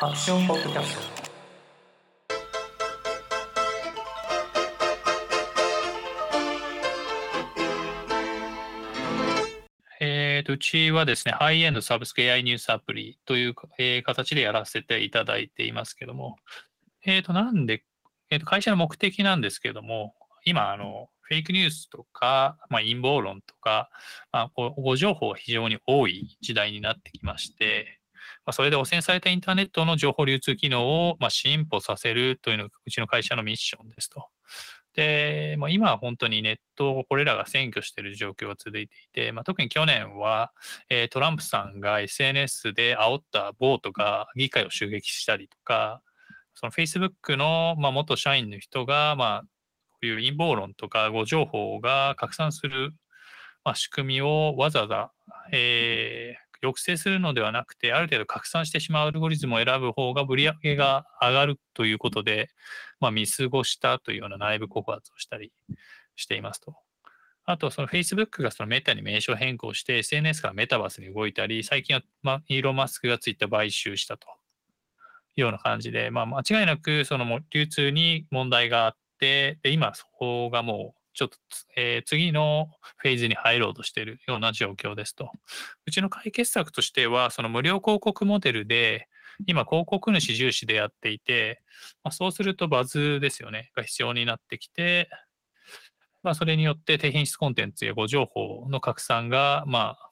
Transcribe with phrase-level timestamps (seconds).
[0.00, 1.02] アクションポッドキャスト。
[10.00, 16.36] えーと、うちはですね、ハイエンドサブスク AI ニュースアプリという、えー形でやらせていただいていますけども、
[17.04, 17.82] えーと、なんで、
[18.30, 23.90] えーと、会社の目的なんですけども、今、あの、フェイクニュースとか、まあ、陰謀論とか、
[24.30, 27.97] まあ、こう誤情報が非常に多い時代になってきまして、
[28.48, 34.28] まあ、それで汚染されたインターネットの情報流通機能を、まあ、進歩させるというのがうちの会社のミッションですと。
[34.94, 40.50] で、まあ、今は本当にネットをこれらが占拠している状況が続いていて、まあ、特に去年は、
[40.88, 46.00] えートランプさんが SNS で煽ったボートが議会を襲撃したりとか、
[46.54, 52.94] その Facebook の、まあ、元社員の人が、まあ、こういう陰謀論とか誤情報が拡散する、
[53.62, 55.12] まあ、仕組みをわざわざ、
[55.52, 62.50] えー抑制するのではなくて、ある程度拡散してしまうアルゴリズムを選ぶ方が売り上げが上がるということで、
[63.00, 65.52] まあ、見過ごしたというような内部告発をしたり
[66.16, 66.74] していますと。
[67.44, 74.28] あと、その Facebook がそのメタに名称変更して、SNS からメタバースに動いたり、最近は、ま、イーロン・マスクがツイッター買収したと
[75.36, 81.36] いうような感じで、まあ、間違いなくその流通に問題があって、で今そこがもうちょっと、
[81.76, 85.32] えー次のフェーズに入ろうとしているような状況ですと。
[85.84, 89.08] うちの解決策としては、その無料広告モデルで、
[89.48, 91.60] 今広告主重視でやっていて、
[92.04, 95.10] まあ、そうするとバズですよね、が必要になってきて、
[96.22, 100.10] まあ、それによって低品質コンテンツや誤情報の拡散が、まあ、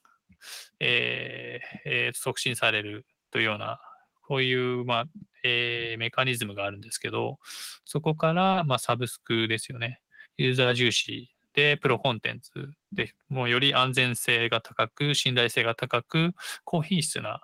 [0.80, 3.78] えーえー促進されるというような、
[4.26, 5.04] こういう、まあ、
[5.44, 7.38] えーメカニズムがあるんですけど、
[7.84, 10.00] そこから、まあ、サブスクですよね。
[10.38, 16.32] ユーザー重視で、プロコンテンツで、もうより安全性が高く、信頼性が高く、
[16.64, 17.40] 高品質な、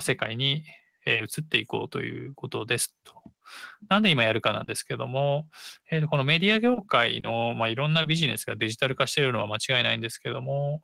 [0.00, 0.64] 世界に、
[1.06, 3.14] 移っていこうということですと。
[3.88, 5.48] なんで今やるかなんですけども、
[5.90, 10.82] えーこのメディア業界の、まあ、いろんなビジネスがデジタル化しているのは間違いないんですけども、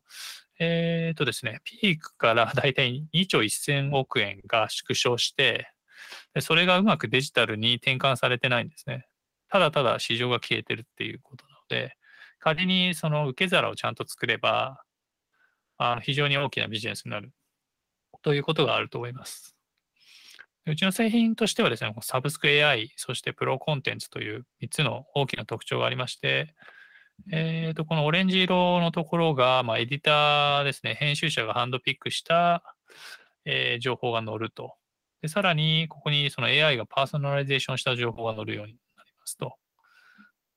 [0.59, 5.71] えっ、とですね、ピークから だいたい2兆1000億円が縮小して、
[6.41, 9.06] それがうまくデジタルに転換されてないんですね。
[9.49, 11.97] ただただ市場が消えてるっていうことなので、
[12.39, 14.83] 仮にその受け皿をちゃんと作れば、
[15.79, 17.33] あの非常に大きなビジネスになる
[18.23, 19.57] ということがあると思います。
[20.67, 26.55] うちの製品としてはですね、サブスク AI、そしてプロコンテンツという3つの大きな特徴がありまして、
[27.31, 32.63] えー、とこのオレンジ色のところが、まあ、エディターですね、編集者がハンドピックした、
[33.45, 34.75] えー情報が載ると。
[35.23, 38.77] で、さらに、ここにその AI がパーソナライゼーションした情報が載るように
[39.27, 39.57] ますと。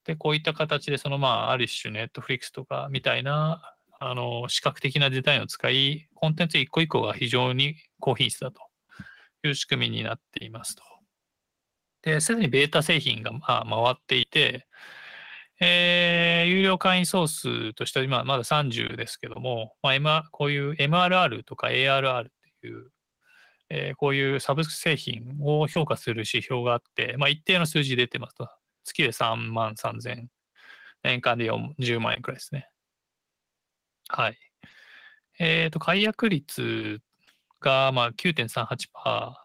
[0.06, 8.62] で、こういった形で、そのまあ、ある種、ネットフリックスとかみたいな、あの、視覚的なデザインを使い、コンテンツ一個一個が非常に高品質だと
[9.44, 10.84] いう仕組みになっていますと。
[12.02, 14.68] で、すでにベータ製品がまあ回っていて、
[15.62, 22.26] えー有料会員総数としては今まだ30ですけども、まあ M、こういう MRR とか ARR っ
[22.62, 22.90] ていう、
[23.70, 28.50] えーこういうサブスク製品を評価する指標があって、まあ、一定の数字出てますと。
[28.84, 30.30] 月で3万3000円、
[31.04, 32.70] 年間で10万円くらいですね。
[34.10, 34.38] はい。
[35.40, 37.00] えっ、と、解約率
[37.62, 39.36] がまあ9.38%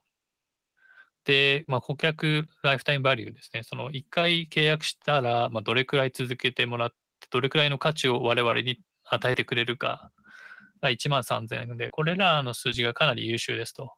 [1.24, 3.62] で、まあ、顧客ライフタイムバリューですね。
[3.62, 6.96] その1回契約したら、まあ、どれくらい続けてもらって、
[7.30, 10.10] どれくらいの価値を我々に与えてくれるか
[10.82, 13.92] が1万3000円で、これらの数字がかなり優秀ですと。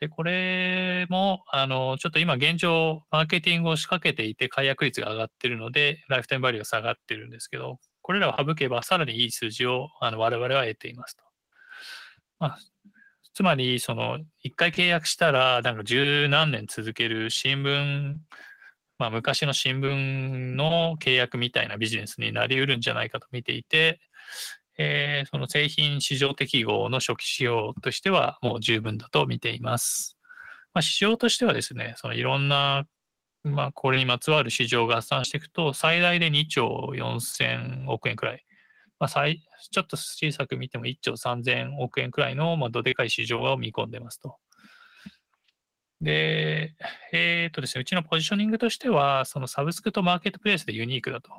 [0.00, 11.24] で、これも、あの、ちょっと今現状、マーケティングを仕掛けていて、解約率が上がってるので、ライフタイムバリューが下がってるんですけど、これらを省けば、さらにいい数字をあの我々は得ていますと。
[12.38, 12.58] まあ、
[13.34, 18.14] つまり、その、一回契約したら、なんか十何年続ける新聞、
[18.98, 24.00] まあ、昔の新聞の契約みたいなビジネスになりうるんじゃないかと見ていて、
[24.78, 30.16] えーその製品市場適合の初期仕様としてはもう十分だと見ています。
[30.72, 32.86] まあ、市場としてはですね、そのいろんな、
[33.42, 38.44] まあ、これにまつわる市場が合算していくと、最大で2兆4000億円くらい、
[39.00, 44.36] まあ、最ちょっと小さく見ても1兆3000億円くらいの、まあ、どでかい市場を見込んでますと。
[46.00, 46.76] で、
[47.12, 51.30] えっとですね、うちのポジショニングとしては、そのサブスクとマーケットプレイスでユニークだと。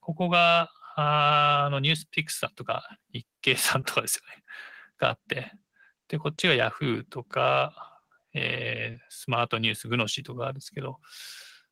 [0.00, 4.42] ここが、あのニュースピックスさんとか、日経さんとかですよね、
[4.98, 5.52] があって、
[6.08, 8.00] で、こっちが Yahoo とか、
[8.34, 11.00] えースマートニュース、グノシーとかあるんですけど、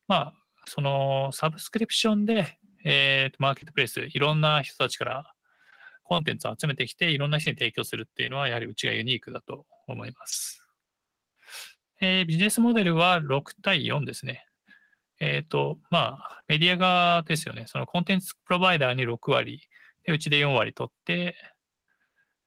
[0.07, 0.35] まあ、
[0.67, 5.35] そのサブスクリプションで、えーとマーケットプレイス、いろんな人たちから
[6.05, 10.65] コンテンツを集めてきて、いろんな人に提供するっていうのは、やはりうちがユニークだと思います。
[12.01, 14.47] えー、ビジネスモデルは6対4ですね。
[15.21, 17.65] えっ、ー、と、まあ、メディア側ですよね。
[17.67, 19.61] そのコンテンツプロバイダーに6割、
[20.05, 21.37] でうちで4割取って、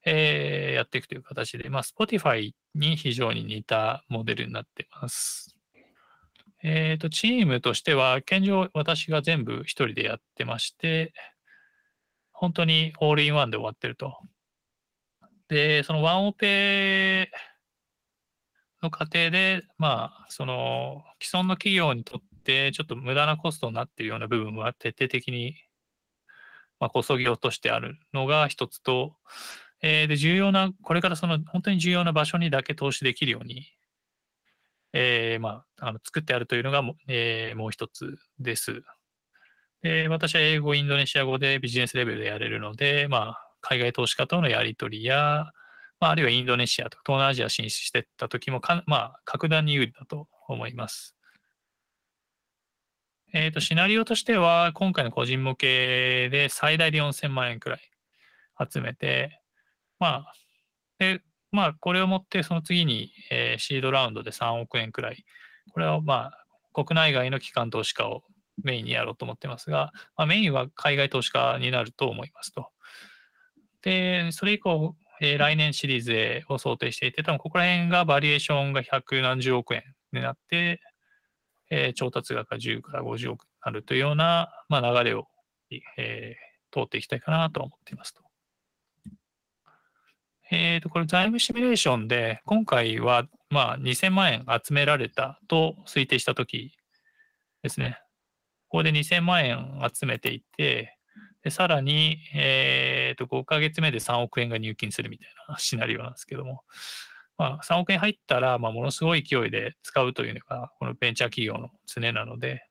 [0.05, 5.55] えー、やっていくという形で、まあ、Spotify に非常に似たモデルになっています。
[6.63, 11.13] えっ、ー、と、チームとしては、現状私が全部一人でやってまして、
[12.31, 14.17] 本当にオールインワンで終わってると。
[15.49, 17.29] で、そのワンオペ
[18.81, 22.28] の過程で、まあ、その既存の企業にとって、
[22.73, 25.55] ちょっと無駄なコストになっているような部分は徹底的に、
[26.79, 29.15] まあ、こそぎ落としてあるのが一つと、
[29.81, 33.65] えー、で、重要な、これからその本当に重要な場所にだけ投資できるように、
[34.93, 38.83] えー、まあ、あの作ってあるというのがも,、えー、もう一つです。
[39.81, 45.51] で、私は英語、インドネシア語でビジネスレベルでやれるので、まあ、海外投資家とのやり取りや、
[45.99, 51.15] まあ、あるいはインドネシアとか東南アジア進出していった時もか、まあ、格段に有利だと思います。
[53.31, 57.81] えっ、ー、と、シナリオとしては、今回の個人向けで最大で4000万円くらい
[58.71, 59.39] 集めて、
[59.99, 60.33] まあ、
[60.97, 61.21] で、
[61.51, 65.25] まあ、これをもって、その次に、えー、シードラウンドで3億円くらい、
[65.73, 68.23] これはまあ、国内外の機関投資家を
[68.63, 72.69] メインにやろうと思ってますが、まあ、メインは海外投資家になると思いますと。
[73.83, 79.83] で、それ以降、えー、来年シリーズを想定していて、多分ここら辺がバリエーションが百何十億円
[80.13, 80.81] になって、
[81.69, 85.27] えー、調達額が10から50億になるというような、まあ、流れを、
[85.97, 88.21] えー、通っていきたいかなと思っていますと。
[90.51, 96.71] えっ、ー、と、これ財務シミュレーションで、今回は、まあ、2000万円集められたと推定したとき
[97.61, 97.99] ですね。
[98.67, 100.97] ここで2000万円集めていて、
[101.43, 106.63] でさらに、えっ、ー、と、5ヶ月目で3億円が入金するみたいなシナリオなんですけども、
[107.39, 112.65] まあ、3億円入ったら、まあ、ものすごい勢いで使うというのが、このベンチャー企業の常なので、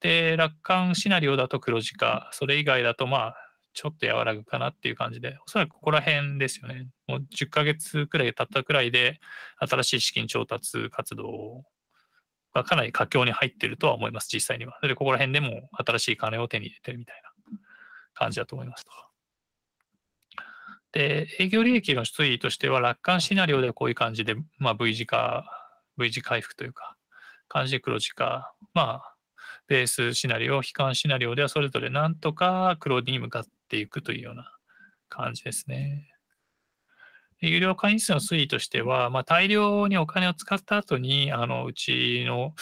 [0.00, 3.36] で、楽観シナリオだと黒字化、それ以外だと、まあ、
[3.72, 6.86] ちょっと和らぐかなっていう感じで、おそらくここら辺ですよね。
[7.08, 9.18] もう10ヶ月くらい経ったくらいで、
[9.58, 11.64] 新しい資金調達活動
[12.54, 14.78] がかなり佳境に入ってるとは思います、実際には。
[14.82, 17.58] で、ここら辺でも新しい金を手に入れてるみたいな
[18.14, 19.13] 感じだと思いますと。
[20.94, 25.44] で、営業利益の推移としては、楽観シナリオではこういう感じで、まあ、V 字化、
[25.98, 26.96] V 字回復というか、
[27.48, 29.14] 感じで黒字化、まあ、
[29.66, 34.52] ベースシナリオ、悲観シナリオではそれぞれなんとか黒字に向かっていくというような
[35.08, 36.08] 感じですね。
[37.40, 42.54] 有料会員数の推移としては、まあ、大量にお金を使った後に、あのうちの、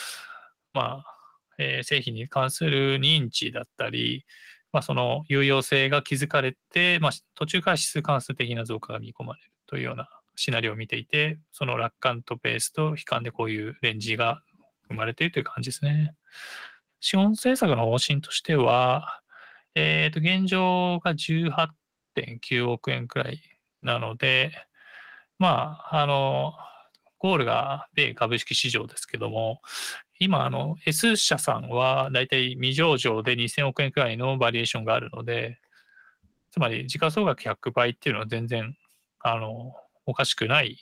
[0.73, 1.17] まあ
[1.59, 4.25] えー、製品に関する認知だったり、
[4.73, 14.43] まあ、その有用性が築かれて、まあ、途中から指数関数的な増加が見込まれるというようなシナリオを見ていて、その楽観とベースと悲観でこういうレンジが
[14.89, 16.15] 生まれているという感じですね。
[17.01, 19.21] 資本政策の方針としては、
[19.75, 23.41] え、ー、と、現状が18.9億円くらい
[23.83, 24.53] なので、
[25.39, 26.55] まあ、あの、
[27.19, 29.61] ゴールが米株式市場ですけども、
[30.23, 35.59] 今、あの、S 社さんはだいたい未上場で2000億円くらいのバリエーションがあるので、
[36.53, 38.77] つまり時価総額100倍っていうのは全然、
[39.19, 39.75] あの、
[40.07, 40.79] おかしくない、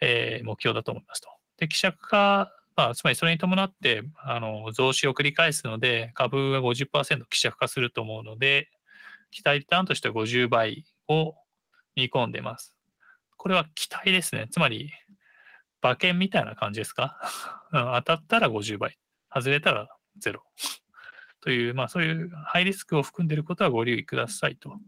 [0.00, 1.30] えー、目標だと思いますと。
[1.56, 8.68] で、希釈化、まあ、つまりそれに伴って、あの、増資を繰り返すので、株が50%希釈化すると思うので、
[9.32, 11.34] 期待リターンとしては50倍を
[11.96, 12.76] 見込んでます。
[13.36, 14.46] これは期待ですね。
[14.48, 14.92] つまり、
[15.82, 17.18] 馬券みたいな感じですか？
[17.72, 18.98] 当たったら50倍、
[19.32, 19.88] 外れたら
[20.22, 20.40] 0。
[21.40, 24.78] という、まあそういうハイリスクを含んでいることはご留意くださいと。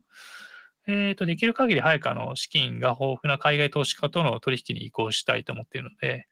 [0.87, 6.27] えっ、ー、と、できる限り早くあの資金が豊富な海外投資家との取引に移行したいと思っているので、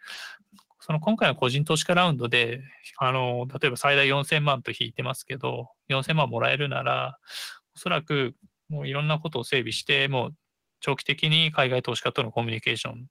[0.81, 2.62] その今回の個人投資家ラウンドで、
[2.97, 7.19] あの、例えば最大4000万と引いてますけど、4000万もらえるなら、
[7.75, 8.35] おそらく
[8.69, 10.35] もういろんなことを整備して、もう
[10.81, 13.07] 長期的に海外投資家とのコミュニケーション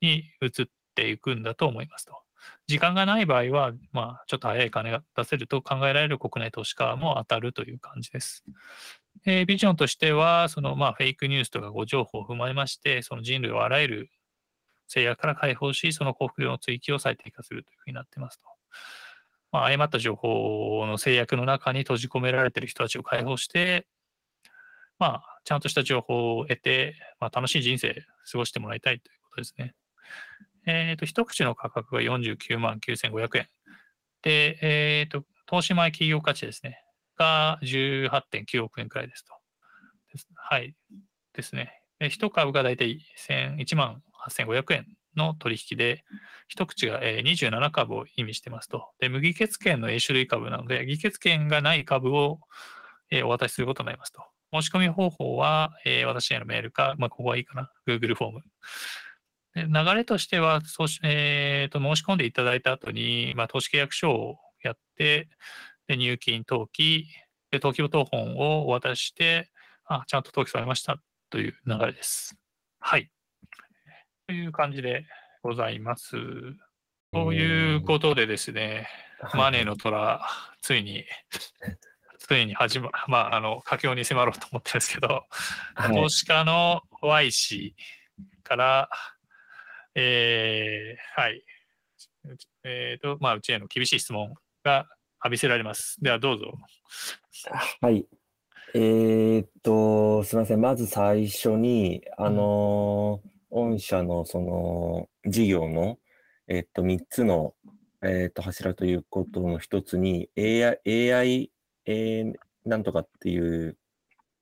[0.00, 2.22] に移っていくんだと思いますと。
[2.66, 8.44] 時間がない場合は、まあ、ちょっと早い金が出せると考えられる国内投資家も当たるという感じです。
[9.26, 14.10] えー、ビジョンとしては、そのまあフェイクニュースとか誤情報を踏まえまして、その人類をあらゆる
[14.88, 18.48] 制約から解放し、その幸福量の追求を最適化するというふうになってますと。
[19.52, 23.86] まあ、誤った情報の制約の中に閉じ込められている人たちを解放して、
[24.98, 29.74] まあ、ちゃんとした情報を得て、まあ、楽しい人生過ごしてもらいたいということですね。
[30.66, 33.48] えっ、ー、と、一口の価格が49万9500円。
[34.22, 36.80] で、えっ、ー、と、投資前企業価値ですね。
[37.16, 39.34] が18.9億円くらいですと。
[40.12, 40.74] ですはい。
[41.32, 41.80] ですね。
[42.08, 46.04] 一株がだいたい1万8500円の取引で、
[46.48, 48.90] 一口が27株を意味してますと。
[48.98, 52.40] で、無議決権の A 種類株なので、議決権がない株を
[53.24, 54.22] お渡しすることになりますと。
[54.52, 55.72] 申し込み方法は、
[56.06, 58.40] 私へのメールか、まあ、ここはいいかな、Google フォーム。
[59.54, 65.28] で流れとしては、そうしえーと申し込んでいただいた後に、まあ、投資契約書をやって、
[65.86, 67.06] で入金登記、
[67.50, 69.50] で登記等本をお渡しして、
[69.86, 70.98] あ、ちゃんと登記されました
[71.30, 72.36] という流れです。
[72.80, 73.10] はい。
[74.26, 75.06] という感じで
[75.42, 76.16] ございます。
[77.12, 78.88] ということでですね、
[79.34, 80.20] マネーの虎、
[80.60, 81.04] ついに、
[82.18, 85.24] ついに始ま、まあ、あの、佳境に迫ろうと思ってるんですけど、
[85.74, 87.76] はい投資家の Y 氏
[88.42, 88.88] から、
[89.94, 91.44] えーはい。
[92.64, 94.34] えっ、と、まあ、うちへの厳しい質問
[94.64, 94.86] が
[95.22, 95.96] 浴びせられます。
[96.00, 96.54] では、どうぞ。
[97.80, 98.06] はい。
[98.74, 100.60] えーっと、すみません。
[100.60, 106.00] まず最初に、あのー御社のその事業の、
[106.48, 107.54] えっと、3つの、
[108.02, 111.50] えっと、柱ということの一つに、AI、AI、
[111.86, 112.32] えー
[112.66, 113.76] なんとかっていう、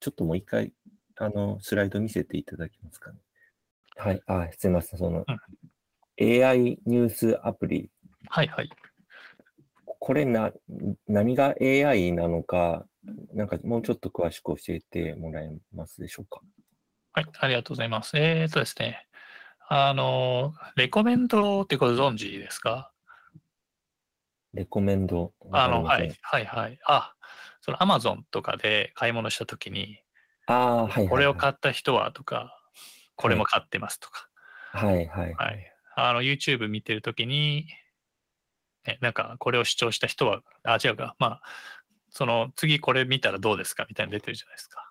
[0.01, 0.73] ちょっともう一回、
[1.17, 3.19] あの、スライド見せていただけますかね。
[3.97, 4.23] はい。
[4.27, 4.99] あ、すみません。
[4.99, 5.25] その、
[6.21, 7.91] AI ニュースアプリ、
[8.29, 8.71] はいはい。
[9.85, 10.53] これな、
[11.07, 12.87] 何が AI なのか、
[13.35, 16.41] なんかもうちょっと詳しく教えてもらえますでしょうか？
[17.15, 18.17] はい、ありがとうございます。
[18.17, 19.07] えっ、とですね、
[19.69, 22.93] あの、レコメンドってご存知ですか？
[24.55, 25.33] レコメンド？
[25.53, 26.79] あの、はい、はい、はい。
[26.87, 27.15] あ、
[27.61, 29.99] その Amazon とかで買い物したときに。
[30.47, 31.09] あはいはい。
[31.09, 32.62] これを買った人はとか、
[33.23, 34.29] これも買ってますとか、
[34.73, 35.35] はいはい。
[35.35, 35.73] はい。
[35.97, 37.69] あの、YouTube 見てるときに、
[38.87, 41.43] ね、なんか、これを視聴した人は、あ、違うか、まあ、
[42.11, 44.91] その、次これ見たらどうですかみたいなの出てるじゃないですか。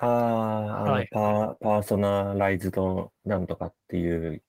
[0.00, 4.42] ああ、あのはいパー、パーソナライズドなんとかっていう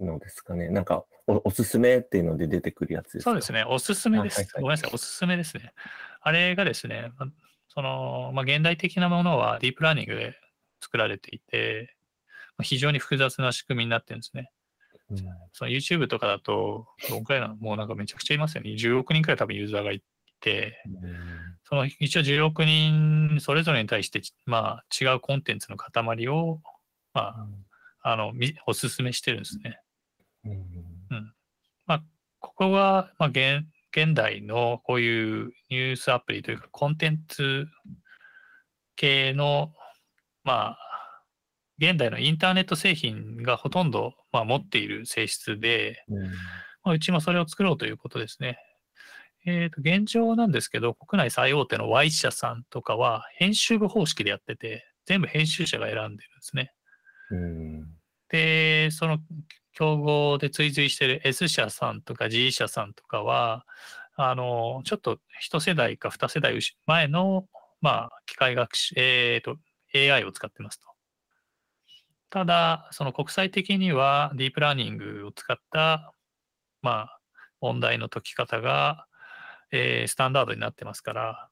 [0.00, 0.68] のですかね。
[0.68, 3.30] なんかお、おすすめっていうので出てくるやつですか？
[3.30, 4.38] そうですね、おすすめです。
[4.38, 5.72] あはいはいごめんなさい、おすすめですね。
[6.20, 7.28] あれがですね、ま
[7.68, 10.34] その、まあ、現代的なものはディープラーニングで
[10.80, 11.95] 作られていて、まあ
[12.62, 14.50] 非常に複雑な仕組みになってるんですね。
[15.10, 15.18] うん
[15.52, 18.70] その YouTube とかだと、どんくらいなのもうなんかめちゃくちゃいますよね。
[18.70, 20.02] 10億人くらい多分ユーザーがい
[20.40, 20.82] て、
[21.64, 26.60] その一応10億人それぞれに対して、まあ、違うコンテンツの塊を、
[27.14, 27.34] ま
[28.02, 29.80] あ、あの、みおすすめしてるんですね。
[30.44, 30.50] う
[31.14, 31.32] ん
[32.38, 37.66] ここは、まあ、現現代のこういうニュースアプリというか、コンテンツ
[38.94, 39.72] 系の、
[40.44, 40.78] まあ、
[41.78, 46.30] 現代のインターネット製品がほとんど、まあ、持っている性質で、うんま
[46.86, 48.58] あ、うちもそれを作ろうということですね。
[49.48, 56.72] えーと現状なんですけど、国内最大手の Y 社さんとかは編集部方式でやってて、全部編集者が選んでるんですね。
[57.30, 57.96] うん
[58.28, 59.18] で、その
[59.72, 63.64] 競合で追随している S 社さんとか G 社さんとかは、
[64.16, 67.46] あの、ちょっと一世代か二世代前の、
[67.80, 69.58] まあ、機械学習、えーと、
[69.94, 70.85] AI を使ってますと。
[72.30, 76.12] ただ、その国際的にはディープラーニングを使った、
[76.82, 77.20] まあ、
[77.60, 79.06] 問題の解き方が、
[79.72, 81.48] えースタンダードになってますから、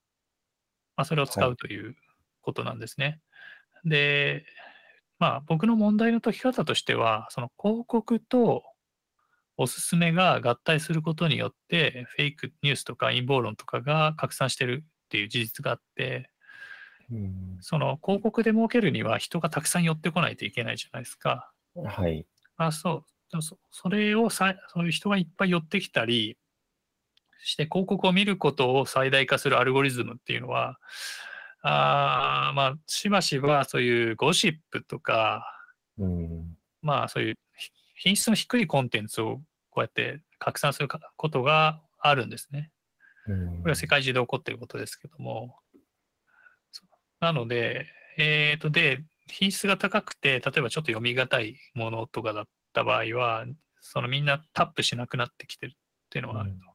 [0.96, 1.96] まあ、それを使はうという
[2.42, 3.20] ことなんですね。
[3.84, 4.44] で、
[5.18, 8.62] まあ、僕の問題の解き方としては、その広告と
[9.56, 16.30] おすすめが合体することによって、フェイクニュースとか陰謀論とかが拡散してるっていう事実があって、
[17.10, 21.50] うんその広告で儲けるには人がたくさん寄ってこないといけないじゃないですか。
[21.74, 22.26] はい。
[22.56, 23.04] あそ
[23.38, 23.58] うそ。
[23.70, 26.36] それをさ、そういう人がいっぱい寄ってきたり
[27.42, 30.78] して、広告を見ることを最大化するアルゴリズムっていうのは、
[31.62, 35.46] あーまあ、しばしばそういうゴシップとか、
[35.98, 42.70] うんまあそういうひ品質の低いコンテンツをこうやって拡散するかことがあるんですね。
[43.26, 45.56] うんこれは世界中で起こっていることですけども。
[47.24, 47.86] なので、
[48.18, 53.46] えっ、と、で、品質が高くて、例えばちょっと読み難いものとかだった場合は、
[53.80, 55.74] そのみんなタップしなくなってきてるっ
[56.10, 56.56] ていうのがあると。
[56.56, 56.74] うん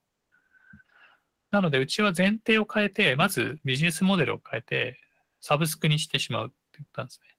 [1.52, 5.00] なので、うちは前提を変えて、まずビジネスモデルを変えて、
[5.42, 7.36] サブスクにしてしまうって言ったんですね。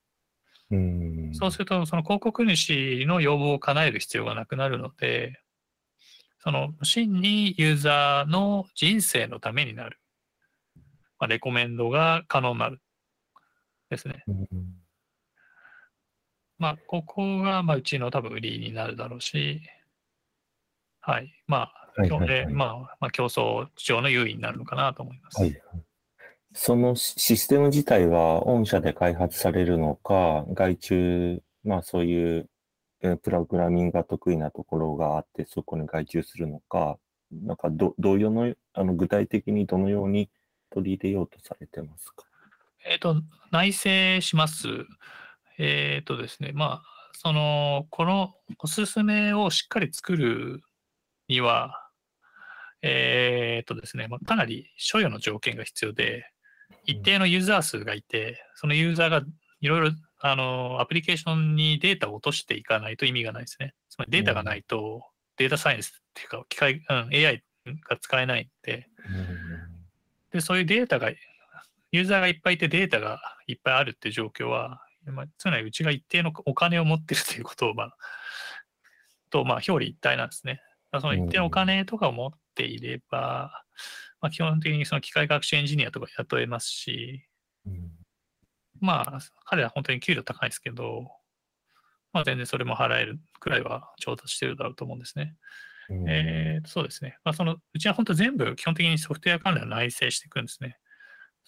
[0.71, 0.75] う
[1.29, 5.39] んそうすると、その広告主の要望を叶える必要がなくなるので、
[6.39, 9.97] その真にユーザーの人生のためになる、
[11.19, 12.81] まあ、レコメンドが可能になる
[13.91, 14.23] ですね。
[14.27, 14.47] うん
[16.57, 19.61] まあ、ここが、まあ、うちの多分売りになるだろうし、
[21.01, 21.33] はい。
[21.47, 25.41] まあ、はいはいはいでまあ、まあ、競争上の優位になるのかなと思います。
[25.41, 25.61] はい。
[26.53, 32.49] そのシシステム自体は御社で開発されるのか、外注、まあそういう
[33.01, 36.97] えプログラミングが得意なところがあって、そこに外注するのか、
[37.31, 40.29] なんかど、同様の、あの、具体的にどのように
[40.69, 42.25] 取り入れようとされてますか？
[42.85, 43.21] えっ、と、
[43.51, 44.67] 内製します。
[45.57, 50.61] えっ、とですね、まあ、その、このおすすめをしっかり作る
[51.27, 51.89] には、
[52.81, 56.25] えっ、とですね、まあ、かなり所与の条件が必要で、
[56.85, 59.21] 一定のユーザー数がいて、そのユーザーが
[59.59, 63.73] いろいろ、あの、アプリケーションにデータを落としていかないと意味がないですね。
[63.89, 65.03] つまりデータがないと、
[65.37, 67.43] データサイエンスっていうか、機械、うん、AI
[67.87, 68.87] が使えないんで、
[70.31, 71.11] で、そういうデータが、
[71.91, 77.97] ユーザーがいっぱいいてデータがいっぱいあるっていう状況は、まあ、つまりうちが一定のお金を持ってるということを、まあ、
[79.29, 80.61] と、まあ、表裏一体なんですね。
[80.99, 83.63] その一定のお金とかを持っていれば、
[84.21, 87.25] まあ、基本的にその機械学習エンジニアとか雇えますし、
[88.79, 91.07] まあ、彼ら本当に給料高いですけど、
[92.13, 95.35] まあ、全然それも払えるくらいは調達してるだろうと思うんですね。
[96.07, 97.17] えー、そうですね。
[97.23, 100.77] まあ、そのうちは本当全部基本的にソフトウェア関連を内製していくんですね。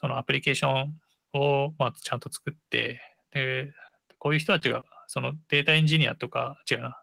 [0.04, 0.94] そのアプリケーション
[1.32, 3.00] をまあちゃんと作って、
[3.32, 3.72] で、
[4.20, 6.98] こういう人たちがそのデータエンジニアとか、違うな、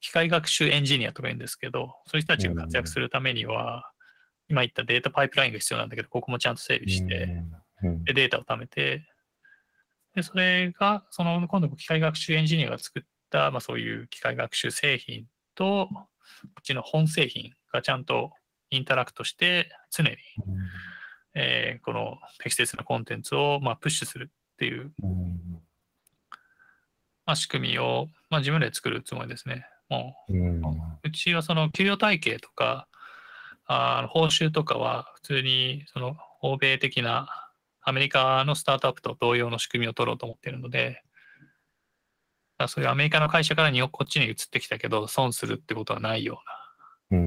[0.00, 3.90] 機械学習エンジニアとか言うんですけど、そういう人たちが活躍するためには、
[4.48, 7.42] 今言ったデータパイプラインが必要なんだけど、ここもちゃんと整備して、
[8.04, 9.04] でデータを貯めて、
[10.14, 15.24] で、それが、その今度機械学習エンジニアが作った、まあそういう機械学習製品
[15.56, 15.88] と、
[16.56, 18.30] うちの本製品がちゃんと
[18.70, 20.16] インタラクトして、常に、
[21.34, 24.92] えーこの適切なコンテンツを、まあ、プッシュするっていう、
[27.26, 29.66] まあ、仕組みを、まあ、自分で作るつもりですね。
[29.88, 30.32] もう、
[31.04, 32.88] うちはその給与体系とか、
[33.66, 37.28] あー報酬とかは普通にその欧米的な
[37.82, 41.02] アメリカのスタートアップと同様の仕組みを取ろうと思っているので、
[42.66, 46.42] そういうアメリカの会社から日本こっちに移ってきたけど損するってことはないよ
[47.10, 47.18] うな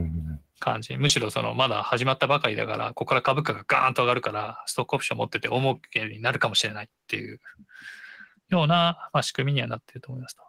[0.62, 0.96] 感じ。
[0.96, 7.40] むしろそのまだ始まったばかりだから、ここから株価がガーンと上がるから、ストックオプション持ってて大儲けになるかもしれないっていう
[8.50, 10.44] ような、まあ、仕組みにはなっていると思いますと。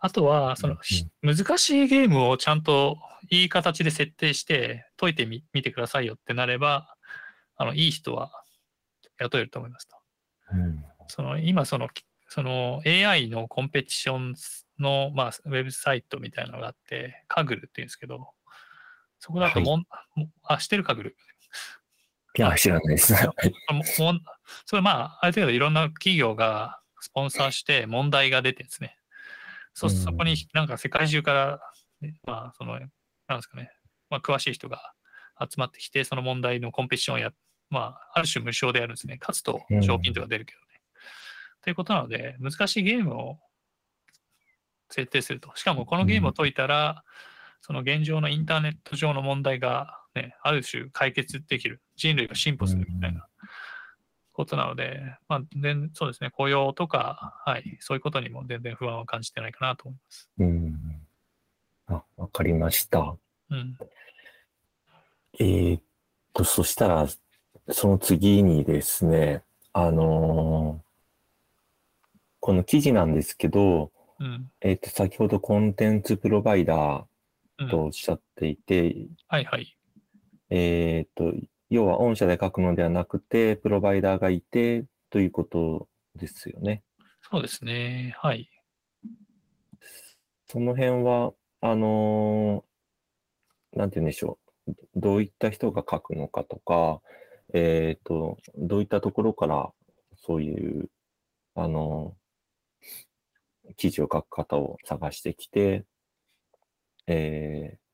[0.00, 2.98] あとは、その、ひ難しいゲームをちゃんと
[3.30, 6.94] いい形で設定して解いてみ見てくださいよってなれば、
[7.56, 8.30] あの、いい人は
[9.18, 9.96] 雇えると思いますと。
[11.08, 11.88] その今その、
[12.28, 14.34] その AI のコンペティション
[14.78, 18.28] の、まあ、ウェブサイトみたいなのがあって、カグルっていうんですけど、
[19.24, 21.16] そこだともん、もあ、してるカグル。
[22.36, 23.14] いや、知らないです。
[23.70, 24.20] ももん
[24.66, 28.98] それまあ、ある程度いろんな企業がスポンサーして問題が出てですね。
[29.72, 31.60] そうんそこになんか世界中から、
[32.02, 33.70] ねまあ、その、なんですかね、
[34.10, 34.92] まあ、詳しい人が
[35.40, 37.30] 集まってきて、その問題のコンペティションをや、
[37.70, 39.16] まあ、ある種無償でやるんですね。
[39.18, 40.82] 勝つと賞金とか出るけどね。
[41.62, 43.38] ということなので、難しいゲームを
[44.90, 45.50] 設定すると。
[45.54, 47.04] しかもこのゲームを解いたら、
[47.66, 51.80] その現状のインターネット上の問題が、ね、ある種解決できる。
[51.96, 53.26] 人類が進歩するみたいな
[54.34, 60.30] ことなので、まあ、全そうですね、雇用とか、はい、そういうことにも全然不安を感じてないかなと思います。
[60.40, 60.76] うん。
[61.86, 63.16] あ、わかりました。
[63.48, 63.78] うん。
[65.38, 65.82] えーっ
[66.34, 67.08] と、そしたら、
[67.70, 70.84] その次にですね、あのー
[72.40, 74.50] この記事なんですけど、うん。
[74.60, 77.04] えーっと、先ほどコンテンツプロバイダうんー
[77.70, 79.76] とおっしゃっていて、はいはい。
[80.50, 81.36] えーっと、
[81.70, 86.82] 要は御社で書くのではなくて、プロバイダーがいてということですよね。
[87.30, 88.14] そうですね。
[88.18, 88.50] はい。
[90.46, 94.38] その辺は、あのーなんて言うんでしょ
[94.68, 94.72] う。
[94.94, 97.00] どういった人が書くのかとか、
[97.52, 99.72] えっと、どういったところから
[100.16, 100.88] そういう、
[101.54, 102.24] あのー
[103.76, 105.86] 記事を書く方を探してきて、
[107.06, 107.84] えー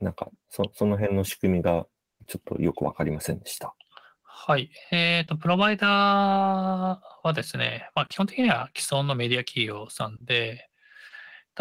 [0.00, 1.86] なんか、そ、その辺の仕組みが
[2.26, 3.74] ちょっとよくわかりませんでした。
[4.22, 4.70] はい。
[4.92, 10.68] えっ、と、プロバイダーはですね、まあ、基本的には既存のメディア企業さんで、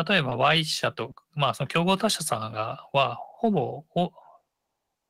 [0.07, 3.83] 例えば Y 社と、まあ、その競合他社さんが、は、ほぼ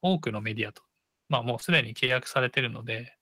[0.01, 0.81] 多くのメディアと、
[1.27, 3.13] まあ、もうすでに契約されてるので、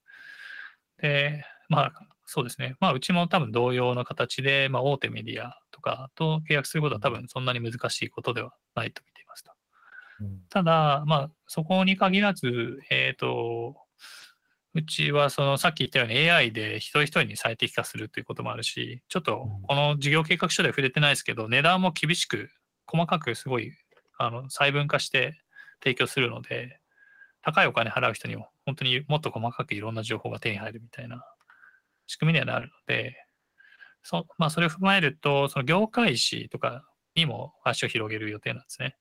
[1.02, 1.94] で、まあ、
[2.26, 2.76] そうですね。
[2.80, 9.52] まあ、うちも多分同様の形で、まあ、大手メディアとかと契約することは多分そんなに難しいことではないと見ていますと。
[10.50, 13.76] ただ、まあ、そこに限らず、えっ、と、
[14.74, 22.50] うちはそのさっき言ったように AI で一人一人に最適化するということもあるし、ちょっとこの事業計画書では触れてないですけど、値段も厳しく、
[22.86, 23.72] 細かくすごい
[24.18, 25.42] あの細分化して
[25.82, 26.80] 提供するので、
[27.42, 31.24] 高いお金払う人にも本当にもっと細かくいろんな情報が手に入るみたいな
[32.08, 33.16] 仕組みにはなるので、
[34.04, 36.84] そまあ、それを踏まえると、その業界誌とか
[37.16, 38.98] にも足を広げる予定なんですね。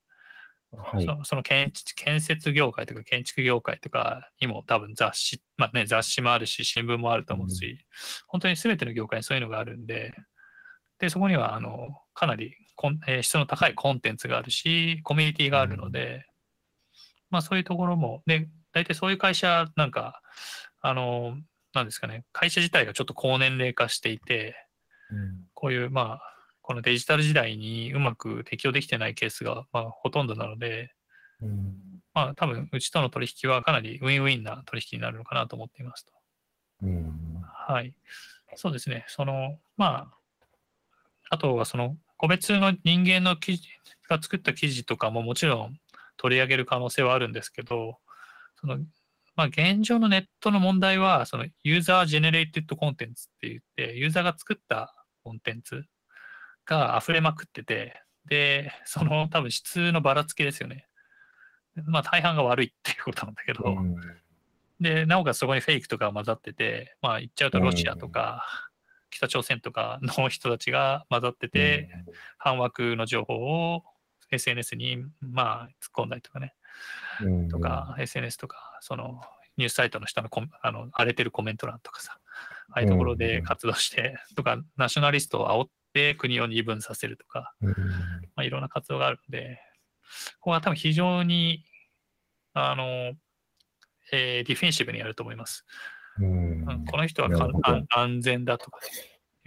[0.76, 1.06] はい。
[1.06, 7.78] そその建建設業界とか建築業界とかにも多分雑誌、まあね、雑誌もあるし、新聞もあると思うし、
[8.26, 10.14] 本当に全ての業界にそういうのがあるんで、
[10.98, 16.26] で、そこにはあのかなりコン、えー質の高いコンテンツがあるし、コミュニティがあるので、
[17.30, 20.20] まあそういうところも、で、大体そういう会社なんか、
[20.80, 21.36] あの、
[21.74, 24.56] なんですかね、会社自体がちょっと高年齢化していて、
[25.10, 26.20] うんこういう、まあ、
[26.60, 30.92] このデジタル時代にうまく適用できてないケースが、まあ、ほとんどなので、
[31.40, 31.74] うん
[32.12, 36.12] まあ、多分うちとの取引はかなりウィンウィンな取引になるのかなと思っていますと。
[36.82, 37.94] うんはい。
[38.56, 39.04] そうですね。
[39.08, 40.18] その、まあ、
[41.30, 43.68] あとはその、個別の人間の記事
[44.08, 45.78] が作った記事とかももちろん
[46.16, 47.98] 取り上げる可能性はあるんですけど、
[48.60, 48.78] その、
[49.36, 54.94] まあ、現状のネットの問題は、その、ユーザージェネレイテッドコンテンツって言って、ユーザーが作った
[55.24, 55.84] コンテンツ
[56.66, 60.86] が溢れまくってて、で、その多分質のばらつきですよね。
[61.86, 63.96] まあ、大半が悪いっていうことなんだけど、うん。
[64.80, 68.46] で、なおかつそこにフェイクとか混ざってて、まあ言っちゃうとロシアとか、
[69.10, 71.90] 北朝鮮とかの人たちが混ざってて、
[72.38, 73.82] 反枠の情報を
[74.30, 76.64] SNS にまあ突っ込んだりとかね、うん
[77.50, 79.20] とか、SNS とか、その
[79.56, 80.28] ニュースサイトの下の
[80.62, 82.18] あの荒れてるコメント欄とかさ、
[82.70, 87.76] ああいうところで活動して、 とか、ナショナリストを煽って国を二分させるとか、うんま
[88.36, 89.60] あ、いろんな活動があるので、
[90.38, 91.64] ここは多分非常に、
[92.52, 93.12] あの、
[94.12, 95.64] えーディフェンシブにやると思います。
[96.18, 96.68] うん。
[96.68, 97.28] うんこの人は
[97.62, 98.78] 安安全だとか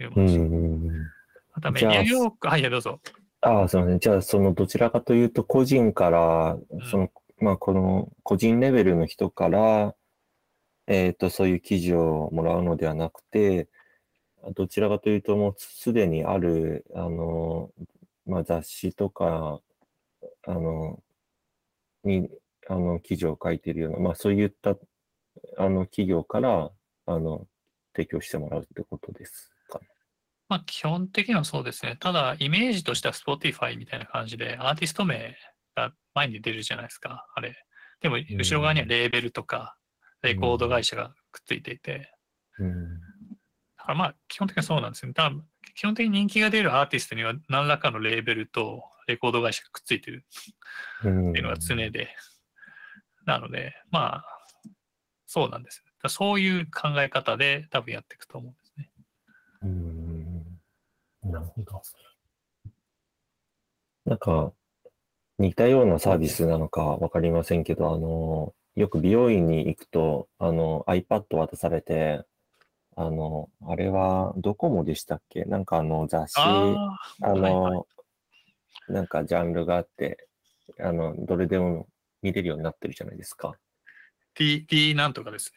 [0.00, 1.04] いううもの
[1.52, 3.00] あとはメディア業界、はい、どうぞ。
[3.40, 3.98] ああ、すみません。
[4.00, 6.60] じゃあ、そのどちらかというと、個人から、ん。
[6.90, 9.94] その、まあ、この個人レベルの人から、
[10.86, 13.68] えっと、そういう記事をもらうのではなくて、
[14.54, 17.70] どちらかというと、もうすでにある、あの、
[18.26, 19.60] まあ、雑誌とか、
[20.46, 21.02] あの、
[22.04, 22.30] に、
[22.68, 24.76] あの、記事を書いているような、まあ、そういった、
[25.58, 26.70] あの、企業から、
[27.06, 27.46] あの、
[27.94, 29.88] 提供してもらうってことですかね。
[30.48, 31.96] まあ、基本的にはそうですね。
[32.00, 35.36] ただ、イメージとしては Spotify みたいな感じで、アーティスト名
[36.18, 37.54] 前に出るじゃないですか、あれ。
[38.00, 39.76] でも、後ろ側にはレーベルとか、
[40.22, 42.12] レコード会社がくっついていて、
[42.58, 43.00] うん。
[43.00, 45.14] だからまあ、基本的にはそうなんですよね。
[45.14, 50.26] 多分基本的に人気が出るアーティストには何らかのレーベルとレコード会社がくっついてる
[51.04, 52.08] うんっていうのが常で、
[53.26, 54.24] なので、まあ、
[55.26, 55.84] そうなんです。
[56.02, 58.90] だそういう考え方で多分やっていくと思うんですね。
[59.62, 61.82] うーんなるほど。
[64.04, 64.52] なんか、
[65.38, 72.22] 似たようなサービスなのかわかりませんけど、あの、よく美容院に行くと、あの、iPad 渡されて、
[72.96, 75.44] あの、あれはドコモでしたっけ？
[75.44, 76.42] なんかあの、雑誌、あ
[77.22, 77.86] ああ、はいはいの、
[78.88, 80.26] なんかジャンルがあって、
[80.80, 81.86] あの、どれでも
[82.22, 83.54] 見れるようになってるじゃないですか。
[84.34, 85.52] D, D なんとかです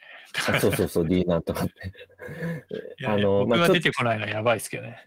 [0.49, 0.55] ね。
[0.55, 1.73] あそうそうそう、D なんとかって。
[2.99, 4.97] いやいやあの、僕が出てこないのはやばいですけどね。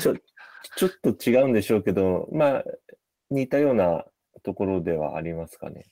[0.00, 0.14] ちょ、
[0.76, 2.64] ちょっと違うんでしょうけど、まあ、
[3.30, 4.04] 似たような
[4.42, 5.86] ところではありますかね。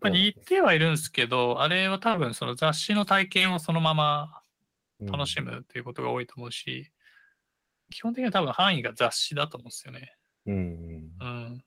[0.00, 4.40] まあ、似てはいるんですけど、あれは多分その雑誌の体験をそのまま
[5.00, 6.90] 楽しむということが多いと思うし、
[7.90, 10.16] 基本的には多分範囲が雑誌だと思うんですよね。
[10.46, 10.54] うん。
[10.54, 11.64] うんうん。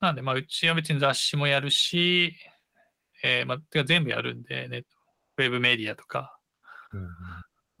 [0.00, 2.36] なんで、まあ、うちは別に雑誌もやるし、
[3.22, 4.82] えーまあ、てか全部やるんで、ね、
[5.38, 6.36] ウェブメディアとか、
[6.92, 7.08] うん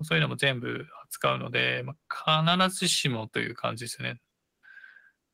[0.02, 4.20] そういうのも全部扱うので、まあ、必ずしもという感じですね。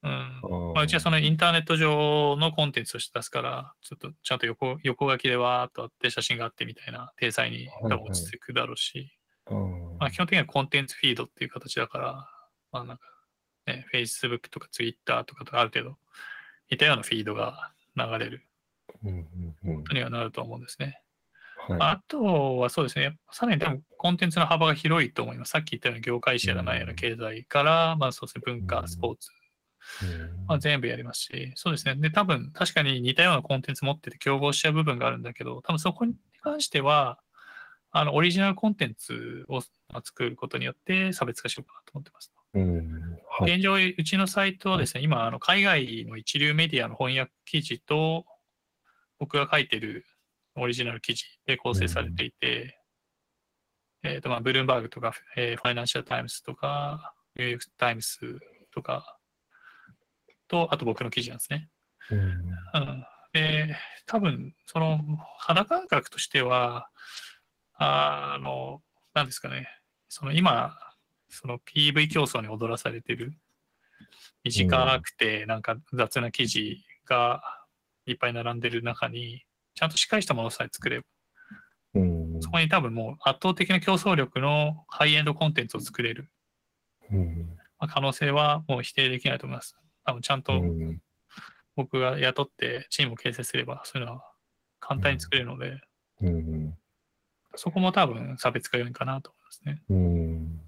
[0.02, 0.40] うん。
[0.42, 0.72] うん。
[0.74, 9.12] まあ、うちはそのインターネット上のコンテンツとして出すから、ちょっとちゃんと横横書きでわーっとあって写真があってみたいな体裁に多分落ちていくだろうし、
[9.98, 12.28] あ、基本的にはコンテンツフィードっていう形だから、
[12.72, 13.04] まあなんか、
[13.66, 15.98] ね、Facebook とか Twitter とかとある程度
[16.70, 18.46] 似たようなフィードが流れる。
[19.02, 21.00] ことにはなると思うんですね。
[21.68, 25.50] はあとはそうですね、さらに多分コンテンツの幅が広いと思います。
[25.50, 28.66] さっき言ったような業界誌やらないやら経済から、まあそうですね、文うん。
[28.66, 29.30] 化、スポーツ、
[30.46, 31.94] まあ、全部やりますし、そうですね。
[31.96, 37.18] で、多分確かに似たようなコンテンツ持ってて競合しちゃう部分があるんだけど、多分そこに関しては、
[37.92, 39.62] あの、オリジナルコンテンツを
[39.92, 42.32] まあ作ることによって差別化しようかなと思ってます。
[42.54, 43.54] うんはい。
[43.54, 48.26] 現状、うちのサイトはですね、今、あの海外の一流メディアの翻訳記事と、
[49.18, 50.06] 僕が書いてる
[50.56, 52.80] オリジナル記事で構成されていて、
[54.02, 58.40] えっ、と、まあ、ブルームバーグとか、えーファイナンシャルタイムズとか、ニューヨークタイムズ
[58.72, 59.18] とか、
[60.50, 61.68] と、あと僕の記事なんですね。
[62.10, 63.04] うんうん。
[63.32, 65.00] で、多分、その、
[65.38, 66.90] 肌感覚としては、
[67.74, 68.82] あの、
[69.14, 69.68] なんですかね、
[70.08, 70.76] その今、
[71.28, 73.32] その PV 競争に踊らされてる、
[74.44, 77.42] 短くてなんか雑な記事が
[78.06, 81.06] いっぱい並んでる中に、ちゃんとしっかりしたものさえ作れば、
[81.94, 82.42] うん。
[82.42, 86.30] そこに多分もう圧倒的な競争力のハイエンドコンテンツを作れる、
[87.10, 87.56] うん。
[87.78, 89.79] まあ、可能性はもう否定できないと思います。
[90.04, 91.00] 多分ちゃんうとん。
[91.76, 94.22] 僕が雇ってチームを形成すれば、そういうのは
[94.80, 95.80] 簡単に作れるので、
[96.20, 96.74] うん。
[97.56, 99.82] そこも多分差別化要因かなと思いますね。
[99.90, 100.60] うん。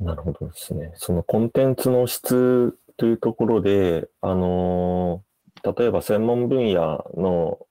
[0.00, 0.92] なるほどですね。
[0.96, 5.32] そのコンテンツの質というところで、あのー
[5.64, 7.68] 例えば専門分野の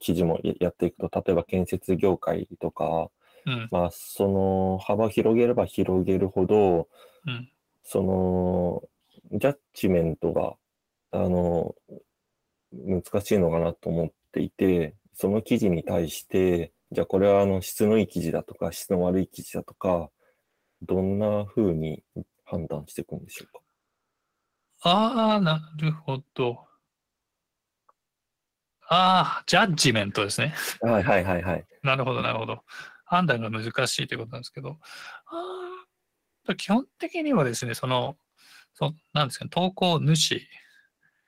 [0.00, 3.08] 記事もややっていくと、例えば建設業界とか、
[3.46, 3.68] うん。
[3.70, 6.88] まあ、その幅を広げれば広げるほど、
[7.26, 7.48] うん。
[7.92, 8.82] その、
[9.38, 10.54] ジャッジメントが、
[11.10, 11.74] あの、
[12.72, 20.08] 難しいのかなと思っていて、その記事に対して、じゃあこれはあの質のいい記事だとか、質の悪い記事だとか、
[20.80, 22.02] どんな風に
[22.46, 23.60] 判断していくんでしょうか？
[24.88, 26.64] ああ、なるほど。
[28.88, 30.54] ああ、ジャッジメントですね。
[30.80, 31.66] はいはいはいはい。
[31.82, 32.62] なるほど、なるほど。
[33.04, 34.78] 判断が難しいということなんですけど、
[35.26, 35.61] あー
[36.56, 38.16] 基本的にはですね、その、
[38.74, 40.40] そなんですかね、投稿主、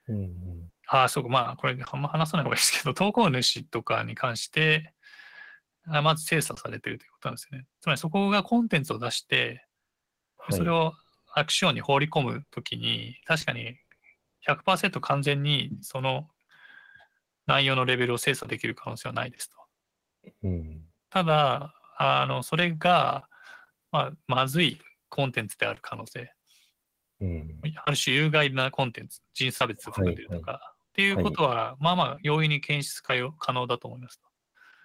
[0.08, 4.92] うんうんああ、そうか、まあ、これ、あんま話さない方がいいですけど、 投稿主とかに関して、
[5.86, 7.66] あまず精査されているということなんですよね。
[7.80, 9.66] つまり、そこがコンテンツを出して、
[10.36, 10.94] はい、それを
[11.34, 13.78] アクションに放り込むときに、確かに
[14.46, 16.30] 100%完全にその
[17.46, 19.56] 内容のレベルを精査できる可能性はないですと。
[20.42, 23.28] うんただ、あのそれが、
[23.92, 24.80] まあ、まずい
[25.14, 26.28] コンテンツである可能性、
[27.20, 33.00] うんある種有害なコンテンツ、人種差別を含んでいるとか、っていうことは、まあまあ容易に検出
[33.38, 34.26] 可能だと思いますと。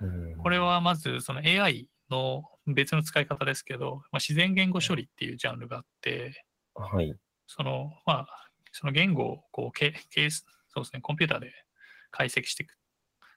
[0.02, 7.14] うんこれはまずその AI の別の使い方ですけど、まあ、自然言語処理っていうジャンルがあって、はい。
[7.48, 8.28] その、まあ、
[8.72, 11.52] その言語をこうケケース、そうですね、コンピューターで
[12.12, 12.76] 解析していくっ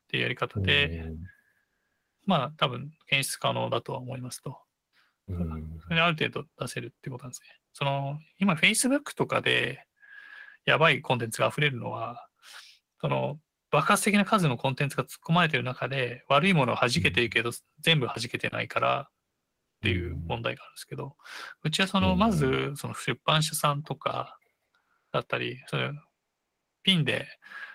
[0.08, 1.10] ていうやり方で、
[2.26, 4.58] まあ、多分検出可能だとは思いますと。
[5.82, 7.48] それである程度出せるってことなんですね。
[7.72, 9.86] その、今、Facebook とかで
[10.64, 12.28] やばいコンテンツが溢れるのは、
[13.00, 13.38] その、
[13.70, 19.10] 爆発的な数のコンテンツが突っ込まれている中で、悪いものを弾けてるけど、全部弾けてないからっ
[19.82, 21.16] ていう問題があるんですけど、
[21.64, 22.18] うちはその、うん。
[22.18, 24.38] まず、その出版社さんとか
[25.12, 25.90] だったり、それ
[26.82, 27.28] ピンで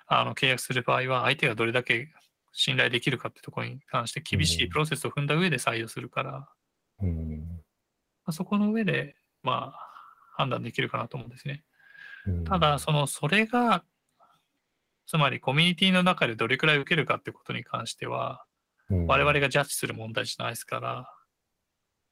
[0.05, 2.09] あの契約する場合は、相手がどれだけ
[2.53, 6.49] 信頼できるかってところに関して厳しいプロセスを踏んだ上で採用するから、
[7.01, 7.61] うん
[8.25, 9.87] まあそこの上で、まあ、
[10.35, 11.63] 判断できるかなと思うんですね。
[12.27, 13.85] うんただ、その、それが、
[15.05, 18.43] つまりコミュニティの中でどれくらい受けるかってことに関しては、
[18.89, 21.09] 我々がジャッジする問題じゃないですから、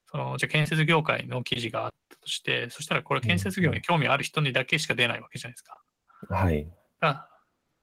[0.07, 5.81] その、じゃあ建設業界の記事があったとして、そしたらこれ建設業に興味ある人にだけしか出ないわけじゃないですか。
[6.29, 6.67] はい。
[7.01, 7.29] だ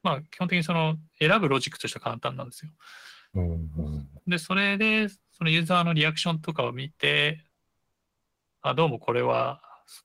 [0.03, 2.73] まあ、基本的にその、選ぶロジックとしては簡単なんですよ。
[3.35, 5.09] うんうんで、それで、
[5.43, 7.45] そのユーザーのリアクションとかを見て、
[8.61, 9.61] あ、どうもこれは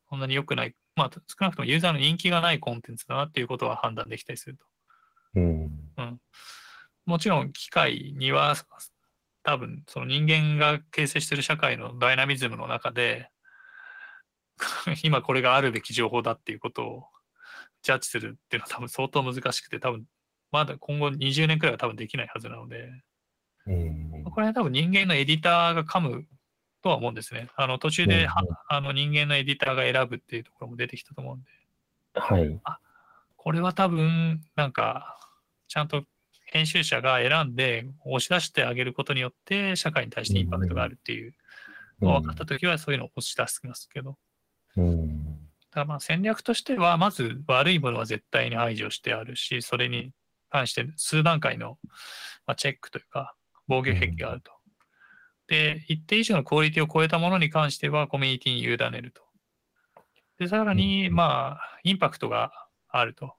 [0.09, 4.65] そんなに良くない、まあ、少なくともユーザーの人気がないコンテンツだなっていうことは判断できたりすると。
[5.35, 6.19] うんうん。
[7.05, 8.55] もちろん、機械には、
[9.43, 13.29] 多分、その人間が形成している社会のダイナミズムの中で、
[15.03, 17.03] 今これがあるべき情報だっていうことを
[17.83, 20.05] ジャッジするっていうのは多分相当難しくて、多分、
[20.51, 22.89] まだ今後20年くらいは多分できないはずなので、
[23.67, 24.23] うん。
[24.23, 26.25] これは多分人間のエディターが噛む
[26.81, 27.49] とは思うんですね。
[27.55, 28.27] あの途中で、
[28.69, 31.49] あの人間のエディターが選ぶっていうところも出てきたと思うんで、
[32.13, 32.61] はい。
[33.35, 35.19] これは多分なんか
[35.67, 36.03] ちゃんと
[36.45, 41.33] 編集者が選んで押し出してあげることによって社会に対してインパクトがあるっていう
[42.01, 44.17] のが分かったときはそういうのを押し出しますけど、
[44.77, 45.39] うん。
[45.71, 50.11] ただまあ戦略としてはまず悪いものは絶対に排除してあるし、それに
[50.49, 51.77] 関して数段階の
[52.45, 53.35] まあチェックというか
[53.67, 54.51] 防御壁があると。
[55.47, 59.21] で、一定以上のクオリティを超えたものに関してはコミュニティに委ねると。
[60.39, 62.51] で、さらに、うんまあ、インパクトが
[62.89, 63.33] あると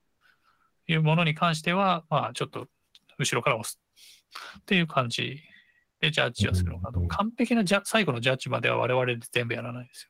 [0.87, 2.67] いうものに関しては、まあ、ちょっと
[3.19, 3.81] 後ろから押す
[4.61, 5.41] っていう感じ
[6.01, 7.01] でジャッジをするのかと。
[7.01, 10.09] うん完璧なジャ最後のジャッジまでは我々で全部やらないです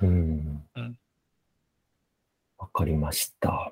[0.00, 0.08] よ。
[0.08, 0.98] うんうん
[2.58, 3.70] わかりました。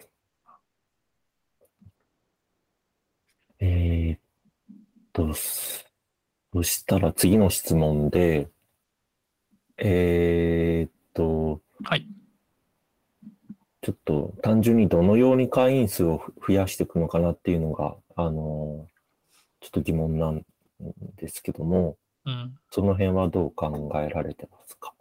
[3.58, 4.20] えーっ
[5.12, 5.32] と、
[6.52, 8.48] そそしたら次の質問で、
[9.76, 12.06] えーっと、はい。
[13.82, 18.86] ちょっと単純にどのように会員数を増やしていくのかなっていうのが、あの、
[19.60, 20.46] ちょっと疑問なん
[21.16, 22.58] ですけども、うん。
[22.70, 24.94] その辺はどう考えられてますか？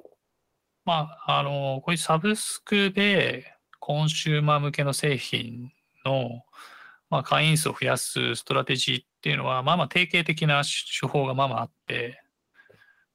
[0.84, 3.46] まあ、あの、こういうサブスクで
[3.80, 5.72] コンシューマー向けの製品
[6.06, 6.44] の、
[7.16, 12.22] まあ、会員数を増やすストラテジーっていうのは、まあまあ定型的な手法がまあまああって、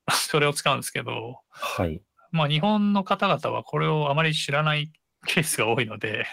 [0.11, 2.01] それを使うんですけど、はい。
[2.33, 4.91] まあ日本の方々はこれをあまり知らない
[5.27, 6.25] ケースが多いので、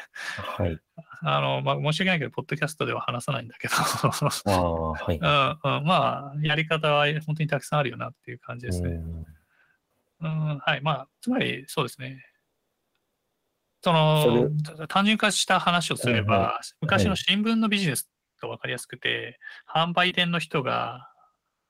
[0.56, 0.80] はい。
[1.24, 5.18] あの、まあ申し訳ないけど、ポッドキャストでは話さないんだけど、ああ、はい。
[5.20, 8.92] うんうん、まあ、やり方は本当にたくさんあるよなっていう感じですね。
[8.92, 9.26] うん
[10.20, 10.82] うん、はい。
[10.82, 12.27] まあ、つまり、そうですね。
[13.92, 18.10] そその、単純化した話をすれば、はいは昔の新聞のビジネス
[18.42, 19.40] が分かりやすくて、
[19.72, 21.10] 販売店の人が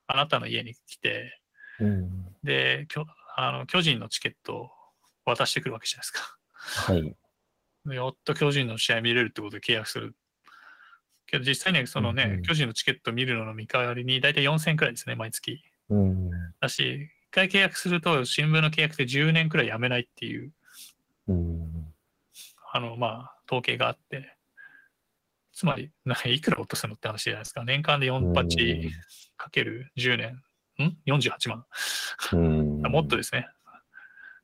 [0.07, 1.39] あなたの家に来て、
[1.79, 2.25] うん。
[2.43, 4.69] で、きょあの巨人のチケットを
[5.25, 6.37] 渡してくるわけじゃないですか。
[6.57, 7.15] はい。
[7.85, 10.15] でやっと巨人の試合見れるってことで契約する。
[11.27, 15.61] けど実際にはそのね、うんうん巨人のチケット見るのの見返りに大体4000円くらいですね、毎月。
[15.89, 16.29] うん。
[16.59, 20.51] だし、一回契約すると新聞の契約で10年くらいやめないっていう、
[21.27, 21.56] うん。
[22.77, 24.37] あの、まあ、統計があって、
[25.51, 27.63] つまり、ないくら落とすのって話じゃないですか。
[27.63, 28.91] 年間で4八
[29.35, 31.65] かける10年、ん ?48 万。
[32.33, 32.81] うん。
[32.83, 33.47] もっとですね。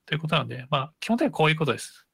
[0.08, 2.08] ということなんで、まあ、基本的にはこういうことです。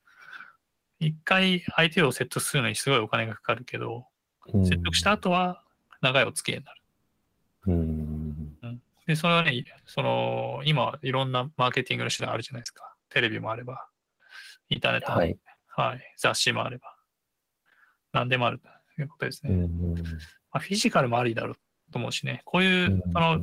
[0.99, 4.05] 一回相手を説得するのにすごいお金がかかるけど、
[4.53, 5.63] うん説得した後は
[6.01, 6.81] 長いお付き合いになる。
[7.67, 8.81] うん。
[9.05, 12.95] で、それはね、その、今、いろんなマーケティングの手段あるじゃないですか。
[13.09, 13.87] テレビもあれば、
[14.69, 15.25] インターネットも、は
[15.69, 15.99] はいい。
[16.17, 16.95] 雑誌もあれば、
[18.11, 19.53] 何でもあるということですね。
[19.53, 19.93] うん。
[19.93, 20.03] ま
[20.53, 21.55] あ、フィジカルもありだろう
[21.91, 23.39] と思うしね、こういう、うんその、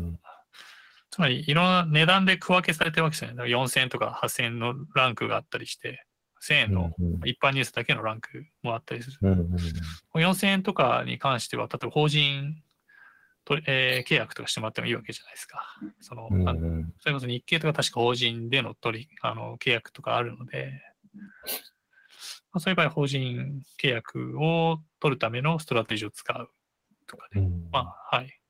[1.11, 3.37] つまりいろんな値段で区分けされてるわけですよね。
[3.37, 6.05] だから4000円とか8000円のランクがあったりして、
[6.43, 9.19] 1000円のうん一般ニュースだけのランクもあったりする。
[9.23, 10.21] うん。
[10.21, 12.62] 4000円とかに関しては、例えば法人
[13.45, 15.65] と、えー契約とかしてもらってもいいわけじゃないですか。
[16.01, 16.49] その、うん。
[16.49, 16.55] あ
[17.01, 20.83] それこそ日経とか確か法人での取りあの契約とかあるので、
[22.57, 26.49] まあ、そういう場合、法人契約を取るためのストラテジーを使う
[27.07, 28.40] とかで、うんまあ、はい。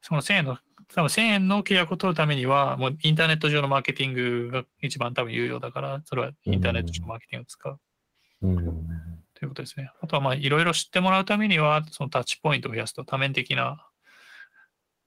[0.00, 0.56] その1000円の、
[0.94, 7.78] 多分1000円の契約を取るためには、もうインターネット上のマーケティングが一番多分有用だから、それはインターネット上のマーケティングを使う
[8.40, 8.56] うん。
[9.34, 9.90] ということですね。
[10.00, 13.86] あとは、まあ、いろいろ知ってもらうためには、そのタッチポイントを増やすと多面的な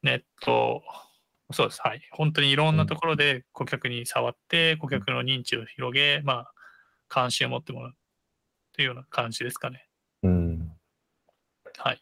[0.03, 0.83] ネット、
[1.51, 1.81] そうです。
[1.83, 2.07] はい。
[2.11, 6.51] 本当にいろんなところで顧客に触って、顧客の認知を広げ、まあ、
[7.07, 7.93] 関心を持ってもらう
[8.75, 9.87] というような感じですかね。
[10.23, 10.71] うん。
[11.77, 12.01] はい。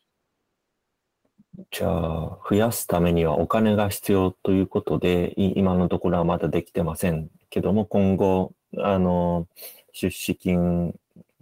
[1.71, 9.47] じゃあ、増やすためにはお金が必要ということで、い今のところはまだできてませんけども、今後、あの、
[9.91, 10.95] 出資金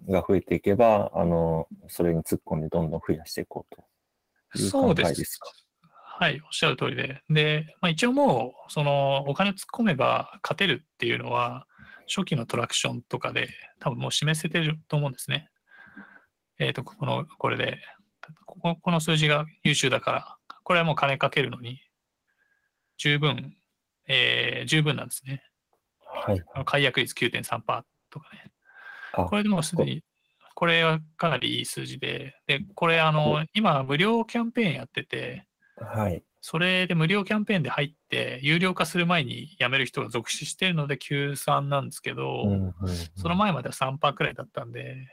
[0.10, 3.82] が増えていけば、あの、それに突っ込んでどんどん増やしていこうと
[4.62, 5.12] いう考そうです。
[5.14, 5.50] えですか。
[6.20, 7.24] はい、おっしゃる通りで。
[7.30, 11.68] で、まあ、一応もう、その、お金突っ込めば勝てるっていうのは、
[12.08, 15.50] 初期のトラクションとかで、多分もう示せてると思うんですね。
[16.60, 17.80] えっ、と、この、これで、
[18.46, 21.82] こここの数字が優秀だから、これはもう金かけるのに、
[22.98, 23.56] 十分、
[24.08, 25.44] えー十分なんですね。
[26.06, 26.44] はい。
[26.66, 28.52] 解約率9.3%とかね。
[29.14, 30.04] あこれでもうすでに、
[30.56, 35.48] これはかなりいい数字で、で、これ、あの、今、無料キャンペーンやってて、
[35.86, 36.24] はい。
[36.42, 42.74] それで無料キャンペーンで入って、有料化する前に辞める人が続出しているので、93なんですけど、うんうん
[43.16, 45.08] その前までは3%くらいだったんで、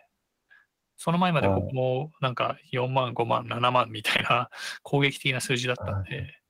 [0.97, 4.51] その前までここもなんか4万、5万、7万みたいな
[4.83, 6.41] 攻撃的な数字だったんで、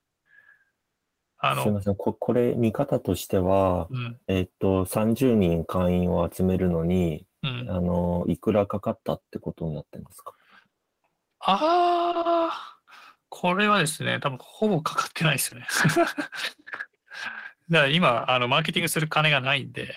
[1.37, 1.95] あの、すみません。
[1.95, 7.71] ここれ、見方としては、うん、えっと、30人会員を集めるのに、うん。
[7.71, 10.33] あの、いくらかかったってことになってるんですか？
[11.39, 12.78] ああ、
[13.29, 15.67] これはですね、多分ほぼかかってないですよね。
[17.69, 19.95] だから今、あの、マーケティングする金がないんで、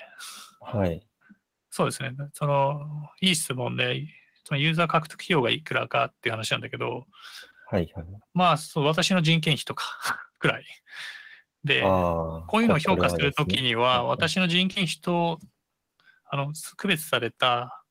[0.60, 1.06] はい。
[1.70, 2.14] そうですね。
[2.34, 4.06] その、いい質問で、
[4.44, 7.06] そのユーザー獲得費用がいくらかっていう話なんだけど、
[7.66, 8.06] はいはい。
[8.34, 10.66] まあ、そう、私の人件費とか くらい。
[11.64, 11.80] で。
[11.82, 15.40] こういうのを評価するときには、私の人件費と、
[16.26, 17.82] あの、区別された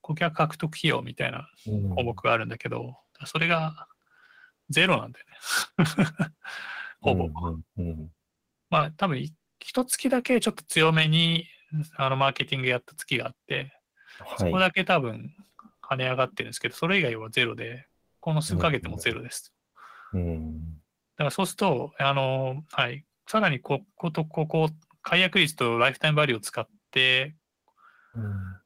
[0.00, 3.88] 顧客獲得費用みたいなうん項目があるんだけど、それが
[4.70, 5.34] ゼロなんだよね。
[7.00, 7.24] ほぼ。
[7.24, 8.10] うんうんうん
[8.70, 9.18] まあ、多分、
[9.60, 11.46] 一月だけちょっと強めに、
[11.96, 13.72] あの、マーケティングやった月があって、
[14.36, 14.60] そこはい。
[14.60, 15.34] だけ多分
[15.82, 17.86] 跳ね上がってるんですけど、それ以外はゼロで、
[18.20, 19.54] この数ヶ月もゼロです。
[20.12, 20.74] うん
[21.16, 24.70] だからそうすると、あの、はい、さらにこことここ、
[25.02, 27.43] 解約率とライフタイムバリューを使って、うん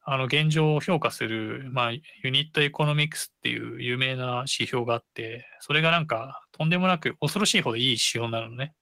[0.05, 8.75] あの、現状を評価する、まあ、ユニットエコノミクスっていう有名な指標があって、それがなんか、とんでもなく恐ろしいほどいい指標なのね。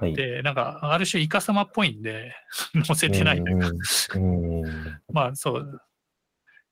[0.00, 0.14] はい。
[0.14, 2.34] で、なんか、ある種イカ様っぽいんで、
[2.84, 3.70] 載せてないというか、
[5.12, 5.80] まあそう、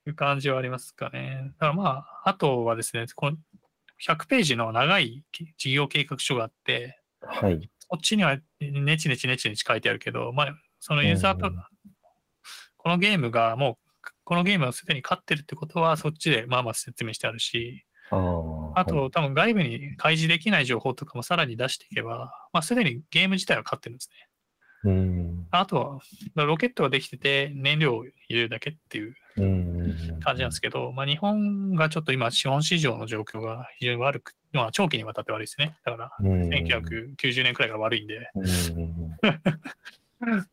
[0.06, 1.52] いう感じはありますかね。
[1.58, 3.36] だからまあ、あとはですね、この
[4.04, 5.24] 100ページの長い
[5.56, 7.70] 事業計画書があって、はい。
[7.88, 11.38] こっちにはネチネチネチネチ書いてあるけど、まあ、そのユーザー
[12.82, 17.84] このゲームがもう、このゲームをすでに勝ってるってことは、そっちでまあまあ説明してあるし、
[18.74, 24.10] あと、多分外部に開示できない情報とかもさらに出していけば、まあ、すでにゲーム自体は勝ってるんです
[24.84, 24.90] ね。
[24.90, 25.46] はい、うん。
[25.50, 26.00] あと
[26.34, 30.20] は、ロケットができてて、燃料を入れるだけっていううん。
[30.20, 35.76] 感じなんですけど、まあ、日本がちょっと今、資本市場の状況が非常に悪く、まあ、長期にわたって悪いですね。
[35.84, 36.48] だから、うん。
[36.50, 39.16] 1990年くらいから悪いんで、うん。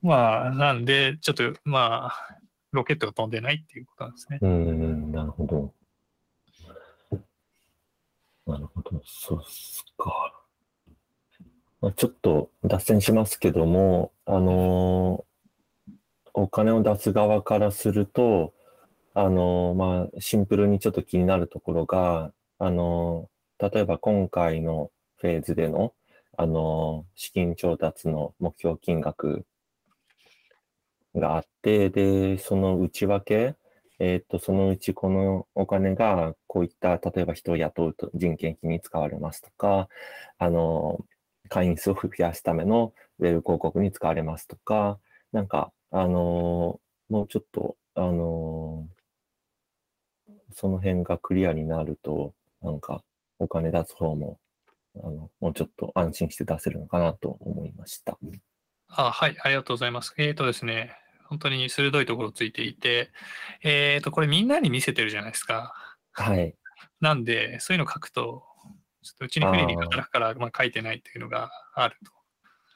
[0.02, 2.38] まあ、なんで、ちょっと、まあ、
[2.72, 4.40] ロケットが飛んでないっていうことなんですね。
[4.42, 5.12] うん。
[5.12, 5.74] なるほど。
[8.46, 9.02] なるほど。
[9.06, 10.34] そうっすか。
[11.82, 15.30] まあ、ちょっと脱線しますけども、あのー
[16.36, 18.54] お金を出す側からすると、
[19.14, 25.94] あのーまあ、シンプルにちょっと気になるところが、あのー例えば今回のフェーズでの、
[26.38, 29.46] あの資金調達の目標金額
[31.20, 33.56] があって、で、その内訳、
[34.00, 39.90] えっと、そのうちこのお金がこういった、例えば人を雇うと人件費に使われますとか、
[40.38, 41.06] あの、
[41.50, 45.00] 会員数を増やすためのウェブ広告に使われますとか、
[45.34, 48.88] なんか、あの、もうちょっと、あの、
[50.54, 53.04] その辺がクリアになると、なんか、
[53.40, 54.40] お金出す方も、
[55.04, 58.18] あの、もうちょっと安心して出せるのかなと思いました。
[58.88, 60.14] あはい、ありがとうございます。
[60.18, 60.96] えっ、とですね、
[61.30, 63.12] 本当に鋭いところついていて、
[63.64, 65.74] えっ、と、これみんなに見せてるじゃないですか。
[66.12, 66.56] はい。
[67.00, 68.44] なんで、そういうの書くと、
[69.04, 72.12] ちょっとうちに不利に働くから、まあ、書いてないっていうのがあると。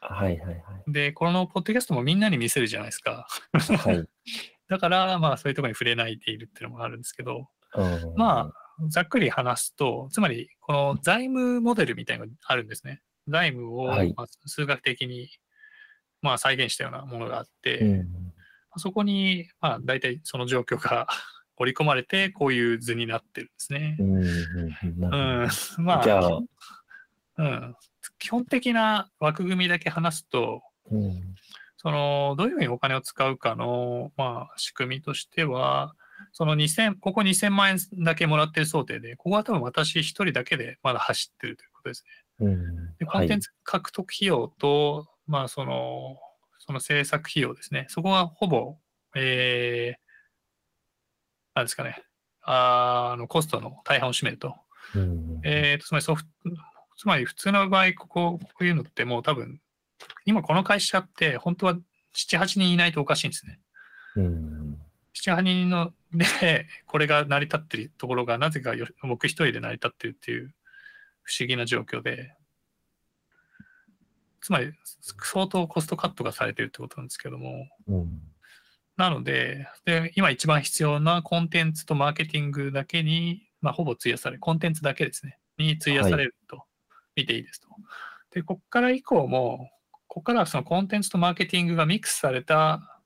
[0.02, 0.54] はいはいは
[0.88, 0.92] い。
[0.92, 3.28] で、このポッドキャストもみんなに見せるじゃないですか。
[3.54, 4.06] はい。
[4.70, 13.02] だから、まあ、そういうところに触れないでいるっていうのもあるんですけど、うんまあ、ざっくり話すと、つまり、この財務モデルみたいなのがあるんですね。
[13.28, 15.30] 財務を、はいまあ数学的に、
[16.22, 18.33] まあ、再現したようなものがあって、うん。
[18.78, 21.08] そこに、まあ、大体その状況が
[21.58, 24.04] 織り込まれて、こういう図になってるんですねう。
[25.84, 25.86] ん。
[25.86, 26.40] まあ、じゃあ、
[27.38, 27.76] うん、
[28.18, 31.36] 基本的な枠組みだけ話すと、うん
[31.84, 35.96] その、どういうふうにお金を使うかの、まあ、仕組みとしては、
[36.32, 42.06] その2000、ここ2000万円だけもらってる想定で、ここは多分私一人だけでまだ走ってるということです
[42.40, 42.48] ね。
[42.48, 46.18] うんで、コンテンツ獲得費用と、まあ、その、
[46.66, 47.88] その制作費用ですね。
[47.90, 48.78] そこはほぼ、
[49.16, 50.00] えー、
[51.56, 52.02] なんですかね。
[52.42, 54.56] あの、コストの大半を占めると。
[54.96, 56.30] うんえーと、つまりソフト、
[56.98, 59.60] つまり普通の場合、ここ、こういうのってもう多分、
[60.26, 61.74] 今この会社って本当は
[62.16, 63.60] 7、8人いないとおかしいんですね。
[64.16, 64.80] うん
[65.16, 70.54] 7、8人ので、これが成り立ってるところが、なぜかよ僕一人で成り立ってるっていう
[71.24, 72.34] 不思議な状況で、
[74.44, 74.74] つまり
[75.22, 78.22] 相当コストカットがされてるってことなんですけども、うん
[78.96, 86.64] なので、で今一番必要なコンテンツとマーケティングだけに、まあ、ほぼ費やされる、コンテンツだけですね、に費やされると
[87.16, 87.70] 見ていいですと。
[88.30, 93.02] で、ここから以降も、ここからはそのコンテンツとマーケティングがミックスされた、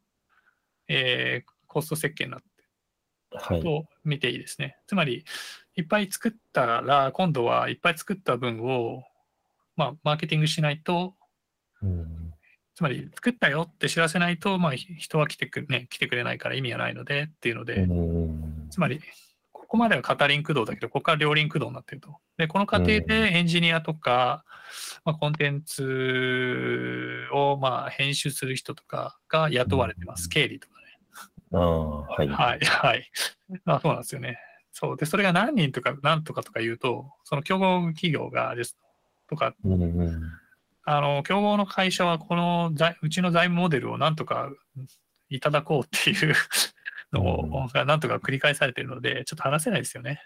[0.89, 2.47] えーコスト設計になって
[3.37, 3.61] はい。
[3.61, 4.77] と見ていいですね。
[4.87, 5.25] つまり、
[5.75, 9.03] いっぱい作ったら、今度はいっぱい作った分を、
[9.75, 11.16] まあ、マーケティングしないと、
[11.83, 12.33] うん
[12.77, 19.01] つまり作ったよって知らせないと、まあ、ひ人は来てく,、ね、来てくれないから意味がないのでっていうので、うんつまり、
[19.51, 22.17] ここまでは片輪駆動だけど、ここから両輪駆動になってると。
[22.37, 24.45] で、この過程でエンジニアとか、
[25.03, 30.29] まあ、コンテンツをまあ編集する人とかが雇われてます。
[30.29, 30.99] 経理とかね。
[31.53, 32.27] ああ、はい。
[32.27, 33.11] はい、はい。
[33.65, 34.37] あそうなんですよね。
[34.71, 34.97] そう。
[34.97, 38.77] で、それが何人とか何とかとか言うと、その競合企業がです
[39.27, 40.21] とか、うんうん
[40.89, 44.49] あの、競合の会社はこの財うちの財務モデルをなんとか
[45.27, 46.33] いただこうっていう
[47.11, 50.21] のを、がなんとか繰り返されているので、ちょっと話せないですよね。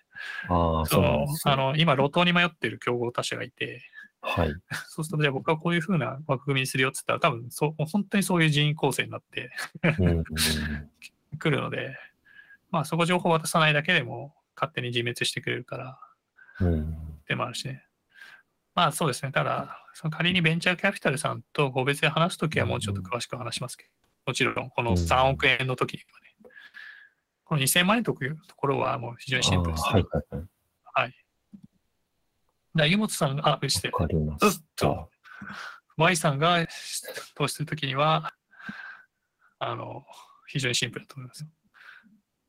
[0.50, 3.82] ああ、そのあの今、路頭に迷っている競合他社がいて、
[4.22, 4.54] はい。
[4.88, 9.50] そうすると、じゃあ僕はこういうふうな枠組みにするよって言ったら、多分そう本当にそういう人員構成になって
[11.40, 11.98] くるので、
[12.70, 16.00] まあそこ情報を渡さないだけでも勝手に自滅してくれるから、
[16.60, 16.96] うん
[17.28, 17.84] でもあるしね。
[18.74, 19.32] まあそうですね。
[19.32, 23.90] ただ、その仮にベンチャーキャピタルさんと個別で話すときはもうちょっと詳しく話しますけど、
[24.28, 26.52] もちろんこの3億円の時にはね、
[27.44, 30.46] この2000万円というところはもう非常にシンプルです、ああはいはいはい。
[30.94, 31.14] はい。
[32.76, 33.92] だ湯本さんが、あ、失礼。
[33.92, 34.52] わかりまうっ。
[34.76, 35.10] と
[35.98, 36.66] Y さんが
[37.36, 38.34] 投資するときには、
[39.60, 40.06] あの、
[40.48, 41.50] 非常にシンプルだと思いますよ。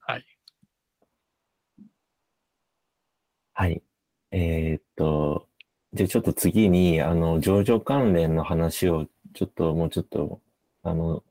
[0.00, 0.26] はい。
[3.54, 3.82] はい。
[4.30, 5.48] えーっと、
[5.94, 10.40] じゃあちょっと次に、あの、上場関連の話を、ちょっと、もうちょっと、
[10.82, 11.22] あの、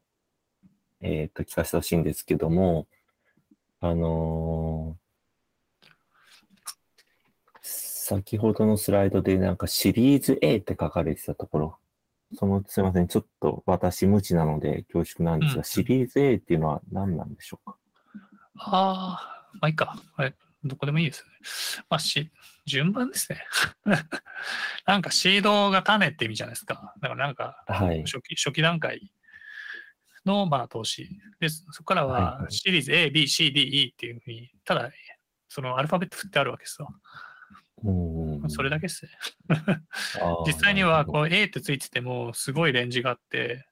[1.02, 2.88] えーっと、聞かせてほしいんですけども、
[3.80, 5.02] あのー
[7.64, 11.78] 先ほどのスライドでなんかシリーズ A って書かれてたところ、
[12.36, 15.64] その、すいません、ちょっと私無知なので恐縮なんですが、うん。
[15.64, 17.78] シリーズ A っていうのは何なんでしょうか？
[18.58, 19.96] ああ、まあいいか。
[20.18, 20.34] あれ、
[20.64, 21.32] どこでもいいですよね。
[21.90, 22.32] まあ、し、
[22.66, 23.44] 順番ですね。
[24.86, 26.94] なんかシードが種って意味じゃないですか。
[27.02, 28.04] だからなんか、はい。
[28.04, 29.12] 初期初期段階
[30.26, 31.10] のまあ投資。
[31.40, 34.92] で、そこからはシリーズ A、B、C、D、E っていうふうに、ただ、
[35.48, 36.88] そのアルファベット振ってあるわけですよ。
[37.84, 39.12] うんそれだけですね。
[40.46, 43.66] 実際にはこう A ってついててもすごいレンジがあって、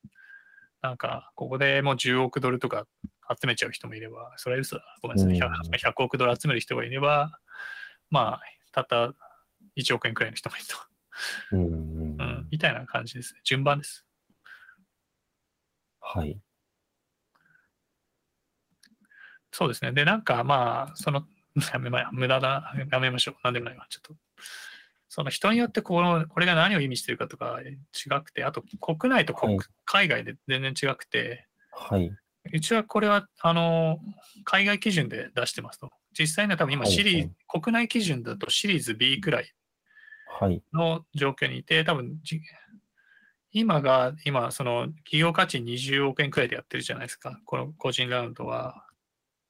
[0.81, 2.87] なんかここでもう10億ドルとか
[3.29, 4.83] 集めちゃう人もいれば、それは嘘だ。
[5.01, 5.33] ごめんなさい。
[5.33, 7.39] うん 100, 100億ドル集める人がいれば、
[8.09, 9.13] まあ、たった
[9.77, 10.75] 1億円くらいの人もいると。
[11.51, 13.41] うんみたいな感じですね。
[13.43, 14.05] 順番です。
[15.99, 16.39] はい。
[19.51, 19.91] そうですね。
[19.91, 21.25] で、なんかまあ、その、
[21.73, 23.35] やめま無駄だ、やめましょう。
[23.43, 23.85] なんでもないわ。
[23.89, 24.13] ちょっと。
[25.07, 32.11] その人によってこの、これが何を意味してるかとか違くて、あと国内と国、はい海外で全然違くて、はい。
[32.51, 33.99] うちはこれは、あの、
[34.43, 35.89] 海外基準で出してますと。
[36.17, 37.31] 実際には多分今はいシリーズ、はい
[37.61, 39.51] 国内基準だとシリーズ B くらい
[40.39, 40.61] はい。
[40.71, 42.39] の状況にいて、多分じ
[43.51, 47.39] 今が、今、その企業価値20億円くらいでやってるじゃないですか。
[47.45, 48.85] この個人ラウンドは。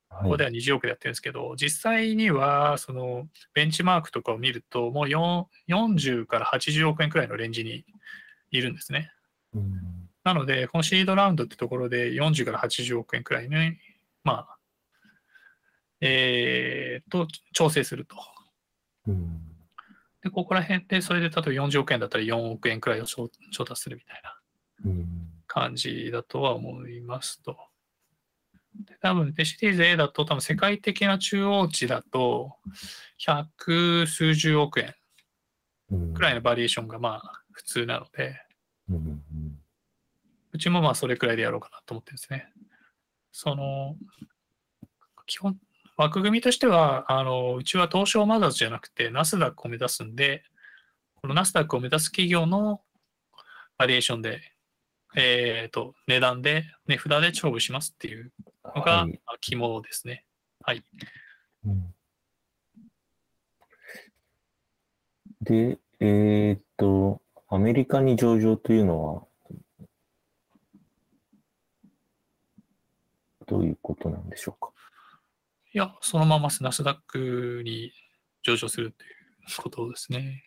[0.08, 0.24] はい。
[0.24, 7.84] ここでは20億でやってるんですけど、実際には、そのベンチマークとかを見ると、もう4 40から80億円くらいのレンジに
[8.52, 9.12] いるんですね。
[9.54, 9.99] うん
[10.34, 13.78] なので、このシードラウンドってところで40から80億円くらいに、
[14.24, 14.58] まあ、
[16.02, 18.16] えー、と、調整すると。
[19.08, 19.42] うん。
[20.22, 24.40] で、ここら辺で、それで例えば40億円だったら4億円くらいを調調達するみたいな
[24.86, 25.08] うん。
[25.48, 27.58] 感じだとは思いますと。
[28.86, 32.56] で多分、でシリーズ A だと、多分世界的な中央値だと、
[33.18, 34.94] 百数十億円
[35.92, 38.40] うんくらいのバリエーションがまあ普通なので、
[38.90, 39.24] うん
[40.52, 42.52] うちもまあそれくらいでやろうかなと思ってるんですね。
[43.32, 43.96] その、
[45.26, 45.58] 基本、
[45.98, 50.44] 枠組みとしては、あの、うちは東証マザーズじゃなくて、ナスダックを目指すんで、
[51.22, 52.82] このナスダックを目指す企業の
[53.78, 54.42] バリエーションで、
[55.16, 58.32] えっ、と、値段で、値札で勝負しますっていう
[58.76, 60.26] のが、はいまあ肝ですね。
[60.62, 60.84] はい。
[61.66, 61.94] うん
[65.42, 69.24] で、えーっと、アメリカに上場というのは、
[73.50, 74.72] どういうことなんでしょうか？
[75.74, 77.92] いや、そのままナスダックに
[78.44, 80.46] 上場するっていうことですね。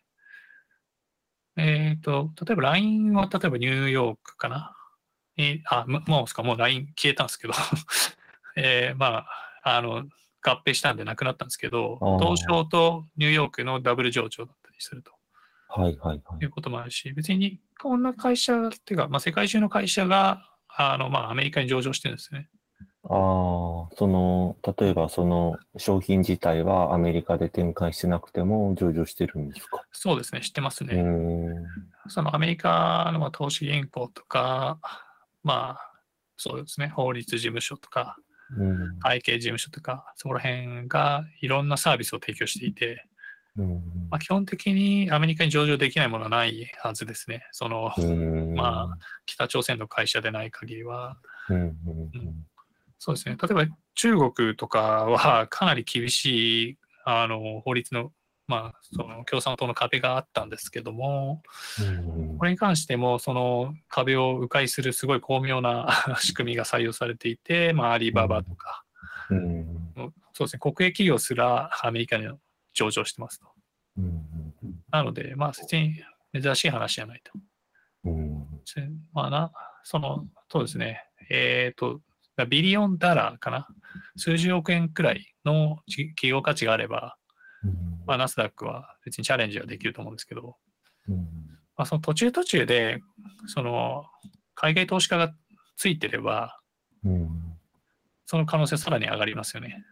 [1.57, 4.75] えっ、と、例えば LINE は例えばニューヨークかな？
[5.37, 7.55] えーあ、ももうですか、もう LINE 消えたんですけど、
[8.57, 9.27] えーま
[9.65, 10.05] あ、あの、
[10.45, 15.13] 合併したんでなくなったんですけど東証とニューヨークのダブル上場だったりすると
[15.69, 16.51] はいはいはいいう。
[16.51, 22.51] こともあるし、別にこんな会社っていうか、まあ、世界中の会社が、あの、まあ、アメリカに上場してるんですね。
[23.05, 29.83] ああ、その、例えばその商品自体はアメリカで展開してなくても上場してるんですか？
[29.91, 30.95] そうですね、知ってますね。
[30.95, 31.67] うーん。
[32.09, 34.79] そのアメリカのまあ投資銀行とか、
[35.43, 35.93] まあ、
[36.37, 38.17] そうですね、法律事務所とか、
[38.57, 38.99] うん。
[39.01, 43.05] 会計事務所とか、そこら辺がいろんなサービスを提供していて、
[43.57, 43.75] うん。
[44.11, 47.49] まあ、基本的にアメリカに上場できないものはないはずですね。
[47.51, 48.97] その、うんま
[49.27, 51.17] 北朝鮮の会社でない限りは。
[51.49, 52.47] うんうんうん
[53.05, 53.37] そうですね。
[53.43, 58.13] 例えば中国とかは かなり厳しいあの法律の、
[58.47, 61.43] まあ、その共産党の壁があったんですけども、
[61.81, 62.39] うん。
[62.39, 65.89] これに関しても、その壁を迂回するすごい巧妙な
[66.23, 68.85] 仕組みが採用されていて、まあ、アリババとか、
[69.31, 69.93] うん。
[70.33, 72.29] そうですね、国営企業すら アメリカに
[72.73, 73.53] 上場してますと。
[73.97, 74.55] うん。
[74.93, 76.01] なので、まあ、別に
[76.41, 77.33] 珍しい話じゃないと。
[78.05, 78.47] うん。
[78.65, 82.01] せまあな、その、そうですね、えっ、と、
[82.49, 83.69] ビリオンダラーかな？
[84.17, 87.17] 数十億円くらいのじ企業価値があれば、
[87.65, 87.73] うん。
[88.07, 90.57] まあ、ナスダックは別にチャレンジはできると思うんですけど、
[91.09, 91.17] うん。
[91.77, 93.01] まあ、その途中途中で、
[93.47, 94.05] その、
[94.55, 95.33] 海外投資家が
[95.77, 96.59] ついてれば、
[97.05, 97.29] うん。
[98.27, 99.85] その可能性さらに上がりますよね。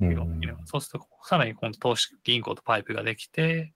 [0.00, 0.40] うん。
[0.66, 3.74] そうすると、さらに今度投資銀行とパイプができて、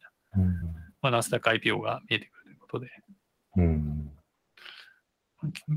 [1.00, 2.88] まあ、ナスダック IPO が見えてくるということで、
[3.56, 4.01] うん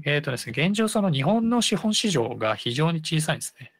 [0.05, 3.71] えっ、とですね、現状、その日本の資本市場が非常に小さいんですね。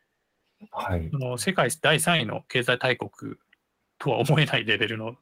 [0.72, 1.10] はい。
[1.12, 1.18] そ。
[1.18, 3.36] の世界第3位の経済大国
[4.00, 5.16] とは思えないレベルの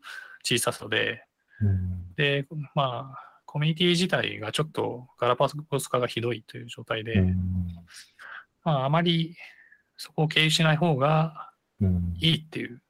[0.43, 1.25] 小ささで、
[1.61, 2.13] うん。
[2.15, 7.35] で、まあ、コミュニティ自体がちょっとガラパゴス化がひどいという状態で、うん。
[8.63, 9.35] まあ、あまり
[9.97, 11.49] そこを経由しない方が
[11.81, 12.15] うん。
[12.19, 12.81] いいっていう、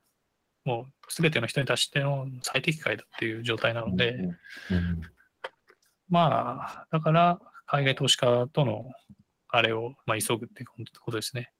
[0.66, 5.02] もうすべての人に対しての最適解だっていう状態なので、うん。
[6.10, 7.40] まあ、だから
[7.74, 8.86] 海外投資家との
[9.50, 10.76] あれを、まあ、急ぐってこ
[11.10, 11.52] とですね。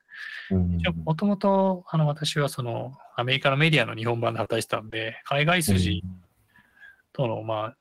[0.52, 6.04] うんもともとあの私はそのアメリカのメディアの日本版で働いてたんで、海外筋
[7.14, 7.78] とのまあ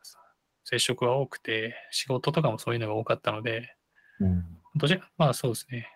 [0.65, 3.77] 接触が多くて、仕事とかもそういうのが多かったので、
[4.19, 4.45] うん
[4.77, 5.89] どちらまあそうですね。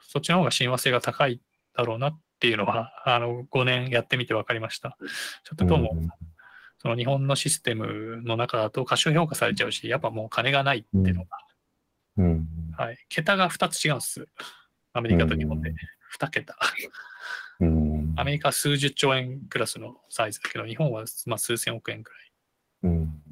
[0.00, 1.42] そっちの方が親和性が高い
[1.76, 4.96] だろうなっていうのは、あの5年やってみて分かりました。
[5.44, 5.94] ちょっとどうも、
[6.78, 11.36] その日本のシステムの中だと過小評価されちゃうし、やっぱもう金がないっていうのが、
[12.18, 14.26] うんはい、桁が2つ違うんです。
[14.92, 15.74] アメリカと日本で。
[16.18, 16.56] 2桁。
[17.60, 22.32] うんアメリカは数十兆円クラスのサイズだけど、日本はまあ数千億円くらい
[22.84, 23.22] うん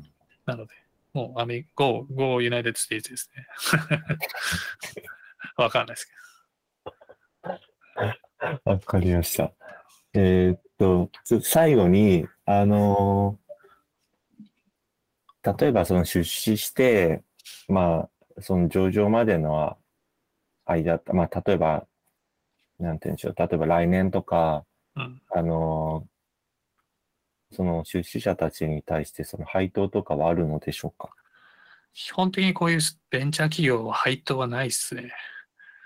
[0.46, 0.74] なので、
[1.12, 3.46] もうアメリカ、Go、Go United States ですね。
[5.56, 6.14] わかんないですけ
[8.64, 9.52] わかりました。
[10.14, 11.10] えーっと、
[11.42, 13.44] 最後に、あのー
[15.58, 17.22] 例えばその出資して、
[17.68, 18.10] まあ、
[18.40, 19.76] その上場までの
[20.66, 21.86] 間、まあ、例えば、
[22.78, 24.64] なんて言うんでしょう、例えば来年とか、
[24.96, 25.02] ど。
[25.02, 25.22] うん。
[25.30, 26.14] あのー
[27.52, 31.10] その出資者たちに対してその配当とかはあるのでしょうか？
[31.92, 32.80] 基本的にこういう
[33.10, 35.12] ベンチャー企業は配当はないっすね。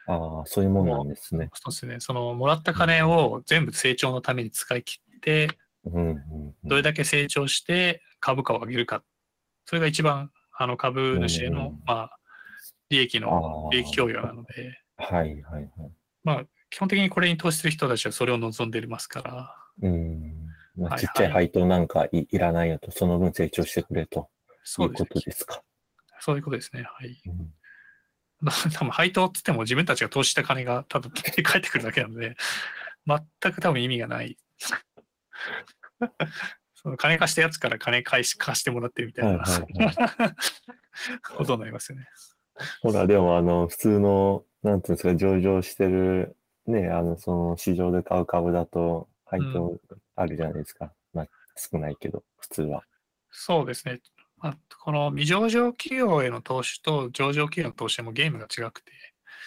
[0.06, 1.50] ああ、そういうものなんですね。
[1.52, 2.00] そうですね。
[2.00, 9.02] その、もらった金を全部成長のために使い切って、うんうんうんどれだけ成長して株価を上げるか。
[9.66, 12.17] それが一番、あの株主へのうん、まあ、
[12.90, 15.70] 利益の利益供与なので、はいはいはい。
[16.24, 20.32] まあ、基本的にこれに投資する人たちはそれを望んでいますから、うん。
[20.76, 24.24] まあ、はいちっちゃい配当なんかいいらないよと、その分成長してくれとい
[24.64, 25.24] そうですねうこと。
[25.24, 25.62] ですか。
[26.20, 26.82] そういうことですね。
[26.82, 27.20] はい。
[27.26, 27.52] うん
[28.72, 32.36] 多分配当って言っても自分たちが投資した金がただ返ってくるだけなので、
[33.04, 34.38] 全く多分意味がない。
[36.74, 39.50] その金貸したやつから金返し貸してもらってるみたいな、はい
[39.84, 40.34] はい
[41.36, 42.06] ことになりますよね。
[42.82, 46.36] ほら、でも、あの、普通の、なんていうんですか、上場してる、
[46.66, 49.78] ね、あの、その市場で買う株だと、配当
[50.16, 50.92] あるじゃないですか。
[51.12, 52.82] まあ、少ないけど、普通は。
[53.30, 54.00] そうですね。
[54.38, 58.92] まあ、この未上場企業への投資と上場企業の投資はもうゲームが違くて、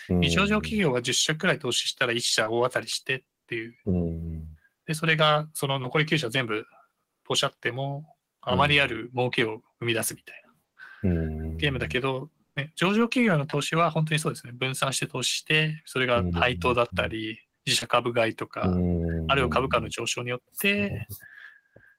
[0.09, 3.75] うん未上場企業は10社くらい投資したら1社大当たりしてっていう。
[3.85, 4.43] うん。
[4.85, 6.65] で、それがその残り9社全部
[7.23, 10.43] ポシャっても、あまりある儲けを生み出すみたい
[11.03, 11.09] な。
[11.11, 11.57] うん。
[11.57, 21.07] ゲームだけど、ね、上場企業の投資は本当にそうですね、分散して投資して、それが配当だったり、自社株買いとか、うん、あるいは株価の上昇によって、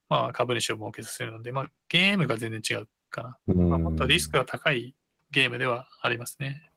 [0.09, 3.39] まあ、株主を儲けさせるので、まあ、ゲームが全然違うかな。
[3.49, 4.95] うん、まあ、本当はリスクが高い
[5.31, 6.71] ゲームではありますね。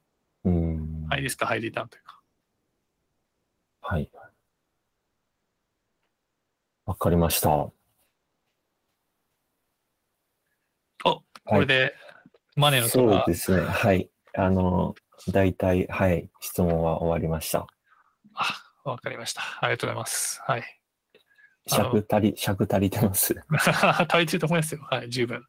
[0.46, 1.06] うん。
[1.10, 2.22] ハイリスク、ハイリターンというか。
[3.82, 4.10] はい。
[6.86, 7.50] わかりました。
[7.50, 7.74] お
[11.04, 11.96] これで、
[12.56, 13.66] マネーのとそうか、ですね。
[13.66, 14.10] はい。
[14.34, 14.96] あの、
[15.30, 16.30] 大体、はい。
[16.40, 17.68] 質問は終わりました。
[18.34, 18.46] あ、
[18.84, 19.42] わかりました。
[19.62, 20.42] ありがとうございます。
[20.46, 20.64] はい。
[21.68, 23.36] 尺足り、尺足りてます？
[24.08, 24.88] 足りてると思いますよ。
[24.90, 25.44] はい、十分。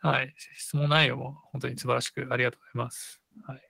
[0.00, 0.34] はい。
[0.56, 3.20] 質問内容も本当に素晴らしくありがとうございます。
[3.46, 3.67] はい。